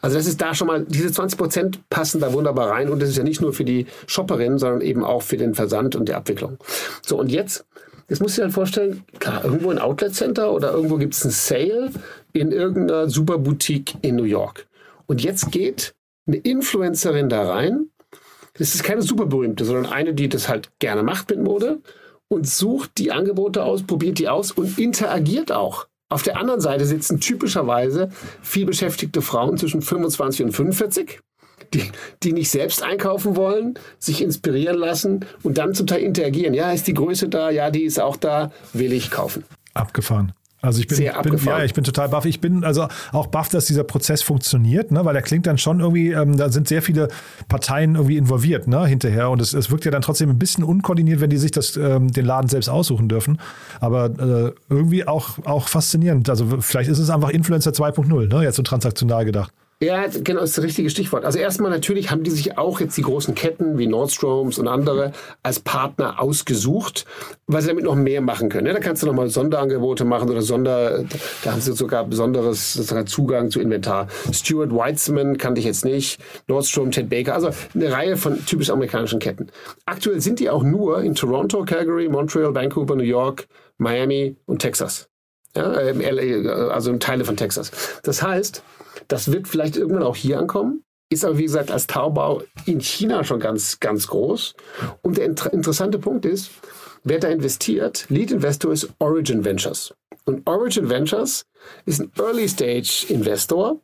[0.01, 3.11] Also das ist da schon mal, diese 20 Prozent passen da wunderbar rein und das
[3.11, 6.15] ist ja nicht nur für die Shopperin, sondern eben auch für den Versand und die
[6.15, 6.59] Abwicklung.
[7.07, 7.65] So, und jetzt
[8.11, 11.25] Jetzt musst du dir halt vorstellen, klar, irgendwo ein Outlet Center oder irgendwo gibt es
[11.25, 11.93] ein Sale
[12.33, 14.67] in irgendeiner Superboutique in New York.
[15.07, 15.95] Und jetzt geht
[16.27, 17.87] eine Influencerin da rein.
[18.55, 21.79] Das ist keine super berühmte, sondern eine, die das halt gerne macht mit Mode
[22.27, 25.87] und sucht die Angebote aus, probiert die aus und interagiert auch.
[26.09, 28.11] Auf der anderen Seite sitzen typischerweise
[28.43, 31.21] viel beschäftigte Frauen zwischen 25 und 45
[31.75, 31.91] die,
[32.23, 36.55] die nicht selbst einkaufen wollen, sich inspirieren lassen und dann zum Teil interagieren.
[36.55, 37.51] Ja, ist die Größe da?
[37.51, 38.51] Ja, die ist auch da.
[38.73, 39.45] Will ich kaufen.
[39.75, 40.33] Abgefahren.
[40.63, 42.27] Also ich bin, Sehr bin ja, ich bin total baff.
[42.27, 45.05] Ich bin also auch baff, dass dieser Prozess funktioniert, ne?
[45.05, 47.09] weil der klingt dann schon irgendwie, ähm, da sind sehr viele
[47.49, 48.87] Parteien irgendwie involviert ne?
[48.87, 51.77] hinterher und es, es wirkt ja dann trotzdem ein bisschen unkoordiniert, wenn die sich das,
[51.77, 53.41] ähm, den Laden selbst aussuchen dürfen.
[53.81, 56.29] Aber äh, irgendwie auch, auch faszinierend.
[56.29, 58.43] Also vielleicht ist es einfach Influencer 2.0, ne?
[58.43, 59.55] jetzt so transaktional gedacht.
[59.83, 61.25] Ja, genau, ist das richtige Stichwort.
[61.25, 65.13] Also erstmal natürlich haben die sich auch jetzt die großen Ketten wie Nordstroms und andere
[65.43, 67.07] als Partner ausgesucht,
[67.47, 68.67] weil sie damit noch mehr machen können.
[68.67, 71.05] Ja, da kannst du nochmal Sonderangebote machen oder Sonder,
[71.43, 74.09] da haben sie sogar besonderes Zugang zu Inventar.
[74.31, 79.19] Stuart Weitzman kannte ich jetzt nicht, Nordstrom, Ted Baker, also eine Reihe von typisch amerikanischen
[79.19, 79.51] Ketten.
[79.87, 85.09] Aktuell sind die auch nur in Toronto, Calgary, Montreal, Vancouver, New York, Miami und Texas.
[85.57, 87.71] Ja, also Teile von Texas.
[88.03, 88.63] Das heißt,
[89.11, 90.85] das wird vielleicht irgendwann auch hier ankommen.
[91.13, 94.55] Ist aber, wie gesagt, als Taubau in China schon ganz, ganz groß.
[95.03, 96.51] Und der inter interessante Punkt ist,
[97.03, 99.93] wer da investiert, Lead Investor ist Origin Ventures.
[100.25, 101.47] Und Origin Ventures
[101.85, 103.81] ist ein Early Stage Investor,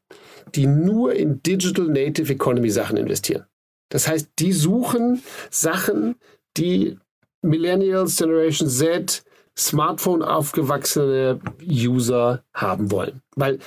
[0.55, 3.47] die nur in Digital Native Economy Sachen investieren.
[3.89, 6.15] Das heißt, die suchen Sachen,
[6.57, 6.97] die
[7.43, 9.25] Millennials, Generation Z,
[9.59, 13.23] Smartphone aufgewachsene User haben wollen.
[13.35, 13.59] Weil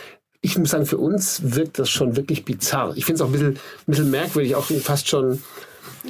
[0.41, 2.93] ich muss sagen, für uns wirkt das schon wirklich bizarr.
[2.95, 5.41] Ich finde es auch ein bisschen, ein bisschen merkwürdig, auch fast schon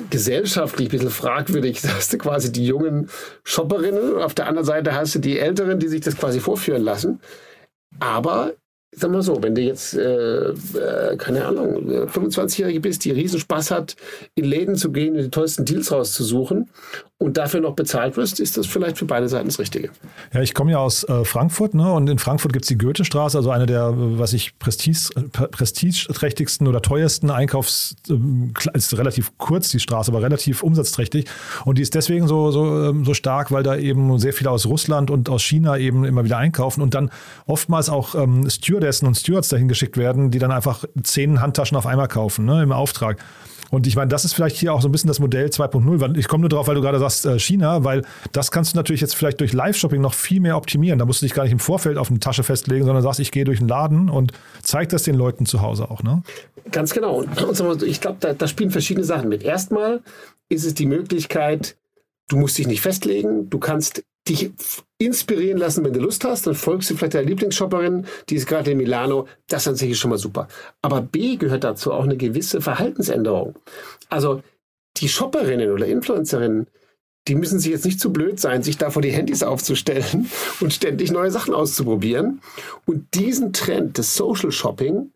[0.09, 1.81] gesellschaftlich ein bisschen fragwürdig.
[1.81, 3.09] Da hast du quasi die jungen
[3.43, 7.19] Shopperinnen auf der anderen Seite hast du die Älteren, die sich das quasi vorführen lassen.
[7.99, 8.53] Aber
[8.91, 13.71] sag mal so, wenn du jetzt, äh, äh, keine Ahnung, 25-Jährige bist, die riesen Spaß
[13.71, 13.95] hat,
[14.35, 16.69] in Läden zu gehen und die tollsten Deals rauszusuchen
[17.19, 19.89] und dafür noch bezahlt wirst, ist das vielleicht für beide Seiten das Richtige.
[20.33, 21.91] Ja, ich komme ja aus äh, Frankfurt, ne?
[21.91, 25.09] Und in Frankfurt gibt es die Goethestraße, also eine der, was ich, Prestige,
[25.51, 28.17] prestigeträchtigsten oder teuersten Einkaufs, äh,
[28.73, 31.25] ist relativ kurz die Straße, aber relativ umsatzträchtig.
[31.65, 34.65] Und die ist deswegen so, so, ähm, so stark, weil da eben sehr viele aus
[34.65, 37.11] Russland und aus China eben immer wieder einkaufen und dann
[37.45, 38.49] oftmals auch ähm,
[38.79, 42.63] Stewardessen und Stewards dahin geschickt werden, die dann einfach zehn Handtaschen auf einmal kaufen, ne?
[42.63, 43.17] Im Auftrag.
[43.71, 46.17] Und ich meine, das ist vielleicht hier auch so ein bisschen das Modell 2.0.
[46.17, 49.01] Ich komme nur drauf, weil du gerade sagst äh, China, weil das kannst du natürlich
[49.01, 50.97] jetzt vielleicht durch Live-Shopping noch viel mehr optimieren.
[50.97, 53.31] Da musst du dich gar nicht im Vorfeld auf eine Tasche festlegen, sondern sagst, ich
[53.31, 54.31] gehe durch den Laden und
[54.63, 56.01] zeig das den Leuten zu Hause auch.
[56.01, 56.23] Ne?
[56.71, 57.17] Ganz genau.
[57.19, 59.43] Und ich glaube, da, da spielen verschiedene Sachen mit.
[59.43, 60.01] Erstmal
[60.47, 61.75] ist es die Möglichkeit,
[62.27, 64.51] du musst dich nicht festlegen, du kannst dich
[64.99, 68.71] inspirieren lassen, wenn du Lust hast, dann folgst du vielleicht deiner Lieblingsshopperin, die ist gerade
[68.71, 70.47] in Milano, das an sich ist schon mal super.
[70.81, 73.55] Aber B gehört dazu auch eine gewisse Verhaltensänderung.
[74.09, 74.43] Also
[74.97, 76.67] die Shopperinnen oder Influencerinnen,
[77.29, 80.29] die müssen sich jetzt nicht zu blöd sein, sich da vor die Handys aufzustellen
[80.59, 82.41] und ständig neue Sachen auszuprobieren.
[82.85, 85.11] Und diesen Trend des Social Shopping,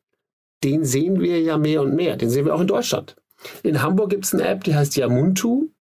[0.63, 2.15] den sehen wir ja mehr und mehr.
[2.15, 3.17] Den sehen wir auch in Deutschland.
[3.63, 5.71] In Hamburg gibt es eine App, die heißt Yamuntu.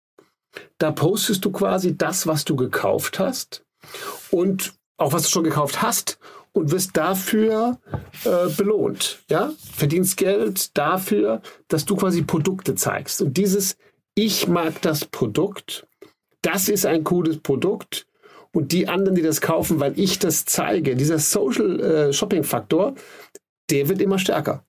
[0.79, 3.65] Da postest du quasi das, was du gekauft hast
[4.31, 6.19] und auch was du schon gekauft hast
[6.53, 7.79] und wirst dafür
[8.25, 9.23] äh, belohnt.
[9.31, 9.53] Ja?
[9.75, 13.23] Verdienst Geld dafür, dass du quasi Produkte zeigst.
[13.23, 13.77] Und dieses
[14.15, 15.87] Ich mag das Produkt,
[16.43, 18.07] das ist ein cooles Produkt.
[18.55, 22.95] Und die anderen, die das kaufen, weil ich das zeige, dieser Social äh, Shopping Faktor,
[23.71, 24.67] der wird immer stärker.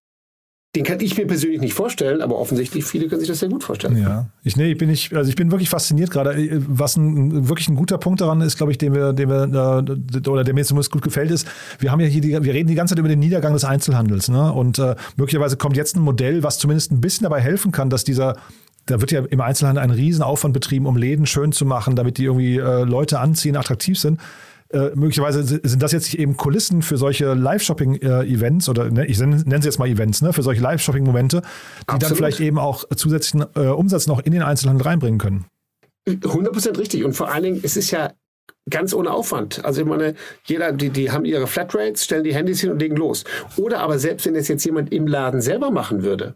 [0.75, 3.63] Den kann ich mir persönlich nicht vorstellen, aber offensichtlich viele können sich das sehr gut
[3.63, 3.95] vorstellen.
[3.95, 6.35] Ja, ich, nee, ich bin nicht, also ich bin wirklich fasziniert gerade.
[6.67, 10.29] Was ein, wirklich ein guter Punkt daran ist, glaube ich, den wir, den wir, äh,
[10.29, 11.47] oder der mir zumindest gut gefällt, ist,
[11.77, 14.29] wir haben ja hier, die, wir reden die ganze Zeit über den Niedergang des Einzelhandels,
[14.29, 14.51] ne?
[14.51, 18.03] Und äh, möglicherweise kommt jetzt ein Modell, was zumindest ein bisschen dabei helfen kann, dass
[18.03, 18.37] dieser
[18.85, 22.25] da wird ja im Einzelhandel ein Riesenaufwand betrieben, um Läden schön zu machen, damit die
[22.25, 24.19] irgendwie äh, Leute anziehen, attraktiv sind.
[24.73, 29.67] Äh, möglicherweise sind das jetzt eben Kulissen für solche Live-Shopping-Events oder ne, ich nenne sie
[29.67, 31.47] jetzt mal Events, ne, für solche Live-Shopping-Momente, die
[31.85, 32.03] Absolut.
[32.03, 35.45] dann vielleicht eben auch zusätzlichen äh, Umsatz noch in den Einzelhandel reinbringen können.
[36.07, 37.03] 100% richtig.
[37.03, 38.13] Und vor allen Dingen, es ist ja
[38.69, 39.63] ganz ohne Aufwand.
[39.63, 40.15] Also ich meine,
[40.45, 43.23] jeder, die, die haben ihre Flatrates, stellen die Handys hin und legen los.
[43.57, 46.35] Oder aber selbst wenn das jetzt jemand im Laden selber machen würde,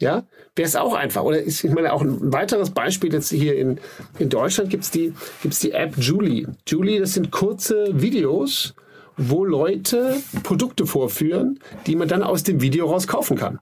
[0.00, 0.24] ja,
[0.54, 1.22] wäre es auch einfach.
[1.22, 3.80] Oder ist, ich meine, auch ein weiteres Beispiel jetzt hier in,
[4.18, 6.46] in Deutschland gibt es die, gibt's die App Julie.
[6.66, 8.74] Julie, das sind kurze Videos,
[9.16, 13.58] wo Leute Produkte vorführen, die man dann aus dem Video raus kaufen kann.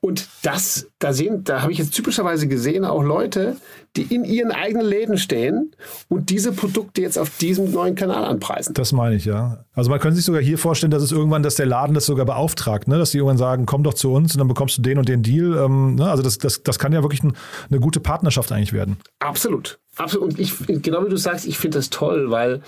[0.00, 3.56] Und das, da sehen, da habe ich jetzt typischerweise gesehen, auch Leute,
[3.96, 5.72] die in ihren eigenen Läden stehen
[6.08, 8.72] und diese Produkte jetzt auf diesem neuen Kanal anpreisen.
[8.74, 9.64] Das meine ich, ja.
[9.72, 12.24] Also man könnte sich sogar hier vorstellen, dass es irgendwann, dass der Laden das sogar
[12.24, 12.98] beauftragt, ne?
[12.98, 15.22] dass die irgendwann sagen, komm doch zu uns und dann bekommst du den und den
[15.22, 15.56] Deal.
[15.56, 16.08] Ähm, ne?
[16.08, 17.32] Also das, das, das kann ja wirklich ein,
[17.68, 18.96] eine gute Partnerschaft eigentlich werden.
[19.18, 19.80] Absolut.
[19.96, 20.30] Absolut.
[20.30, 22.62] Und ich, genau wie du sagst, ich finde das toll, weil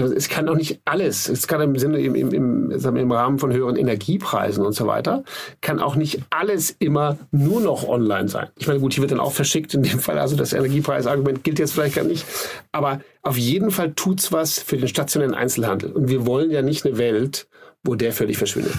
[0.00, 3.52] es kann doch nicht alles, es kann im Sinne, im, im, im, im Rahmen von
[3.52, 5.22] höheren Energiepreisen und so weiter,
[5.60, 8.48] kann auch nicht alles immer nur noch online sein.
[8.56, 11.58] Ich meine, gut, hier wird dann auch verschickt in dem Fall, also das Energiepreisargument gilt
[11.58, 12.24] jetzt vielleicht gar nicht,
[12.72, 15.92] aber auf jeden Fall tut's was für den stationären Einzelhandel.
[15.92, 17.46] Und wir wollen ja nicht eine Welt,
[17.82, 18.74] wo der völlig verschwindet.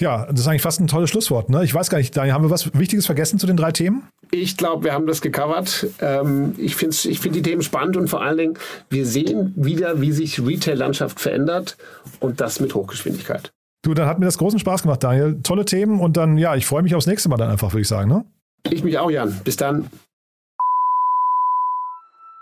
[0.00, 1.50] Ja, das ist eigentlich fast ein tolles Schlusswort.
[1.50, 1.62] Ne?
[1.62, 4.08] Ich weiß gar nicht, Daniel, haben wir was Wichtiges vergessen zu den drei Themen?
[4.30, 5.88] Ich glaube, wir haben das gecovert.
[6.00, 8.54] Ähm, ich finde ich find die Themen spannend und vor allen Dingen,
[8.88, 11.76] wir sehen wieder, wie sich Retail-Landschaft verändert
[12.18, 13.52] und das mit Hochgeschwindigkeit.
[13.82, 15.40] Du, dann hat mir das großen Spaß gemacht, Daniel.
[15.42, 17.88] Tolle Themen und dann, ja, ich freue mich aufs nächste Mal dann einfach, würde ich
[17.88, 18.08] sagen.
[18.08, 18.24] Ne?
[18.70, 19.38] Ich mich auch, Jan.
[19.44, 19.86] Bis dann.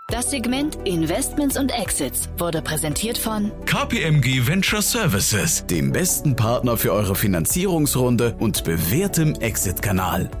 [0.09, 6.93] Das Segment Investments und Exits wurde präsentiert von KPMG Venture Services, dem besten Partner für
[6.93, 10.31] eure Finanzierungsrunde und bewährtem Exit-Kanal.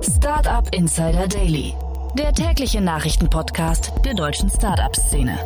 [0.00, 1.74] Startup Insider Daily,
[2.16, 5.38] der tägliche Nachrichtenpodcast der deutschen Startup-Szene.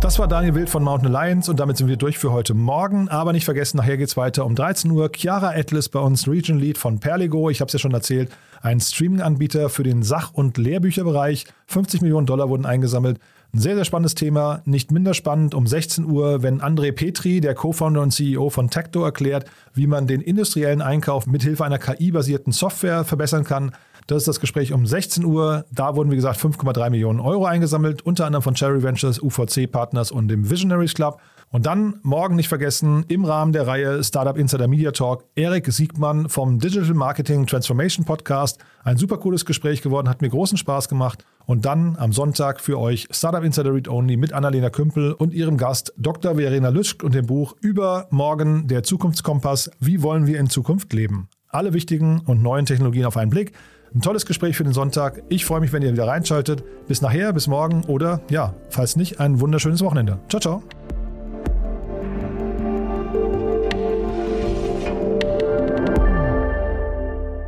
[0.00, 3.10] Das war Daniel Wild von Mountain Alliance und damit sind wir durch für heute Morgen.
[3.10, 5.10] Aber nicht vergessen, nachher geht es weiter um 13 Uhr.
[5.14, 7.50] Chiara Atlas bei uns, Region Lead von Perligo.
[7.50, 8.30] Ich habe es ja schon erzählt,
[8.62, 11.44] ein Streaming-Anbieter für den Sach- und Lehrbücherbereich.
[11.66, 13.20] 50 Millionen Dollar wurden eingesammelt.
[13.52, 14.62] Ein sehr, sehr spannendes Thema.
[14.64, 19.04] Nicht minder spannend um 16 Uhr, wenn André Petri, der Co-Founder und CEO von Tecto,
[19.04, 23.72] erklärt, wie man den industriellen Einkauf mithilfe einer KI-basierten Software verbessern kann.
[24.10, 25.66] Das ist das Gespräch um 16 Uhr.
[25.70, 30.10] Da wurden, wie gesagt, 5,3 Millionen Euro eingesammelt, unter anderem von Cherry Ventures, UVC Partners
[30.10, 31.20] und dem Visionaries Club.
[31.50, 36.28] Und dann morgen nicht vergessen, im Rahmen der Reihe Startup Insider Media Talk, Erik Siegmann
[36.28, 38.58] vom Digital Marketing Transformation Podcast.
[38.82, 41.24] Ein super cooles Gespräch geworden, hat mir großen Spaß gemacht.
[41.46, 45.56] Und dann am Sonntag für euch Startup Insider Read Only mit Annalena Kümpel und ihrem
[45.56, 46.34] Gast Dr.
[46.34, 49.70] Verena Lütschk und dem Buch Über Morgen der Zukunftskompass.
[49.78, 51.28] Wie wollen wir in Zukunft leben?
[51.46, 53.52] Alle wichtigen und neuen Technologien auf einen Blick.
[53.94, 55.22] Ein tolles Gespräch für den Sonntag.
[55.28, 56.62] Ich freue mich, wenn ihr wieder reinschaltet.
[56.86, 60.20] Bis nachher, bis morgen oder ja, falls nicht, ein wunderschönes Wochenende.
[60.28, 60.62] Ciao, ciao.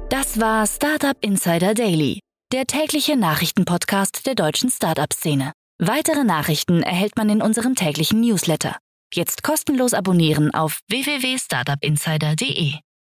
[0.09, 2.21] Das war Startup Insider Daily,
[2.53, 5.53] der tägliche Nachrichtenpodcast der deutschen Startup-Szene.
[5.79, 8.77] Weitere Nachrichten erhält man in unserem täglichen Newsletter.
[9.15, 12.79] Jetzt kostenlos abonnieren auf www.startupinsider.de.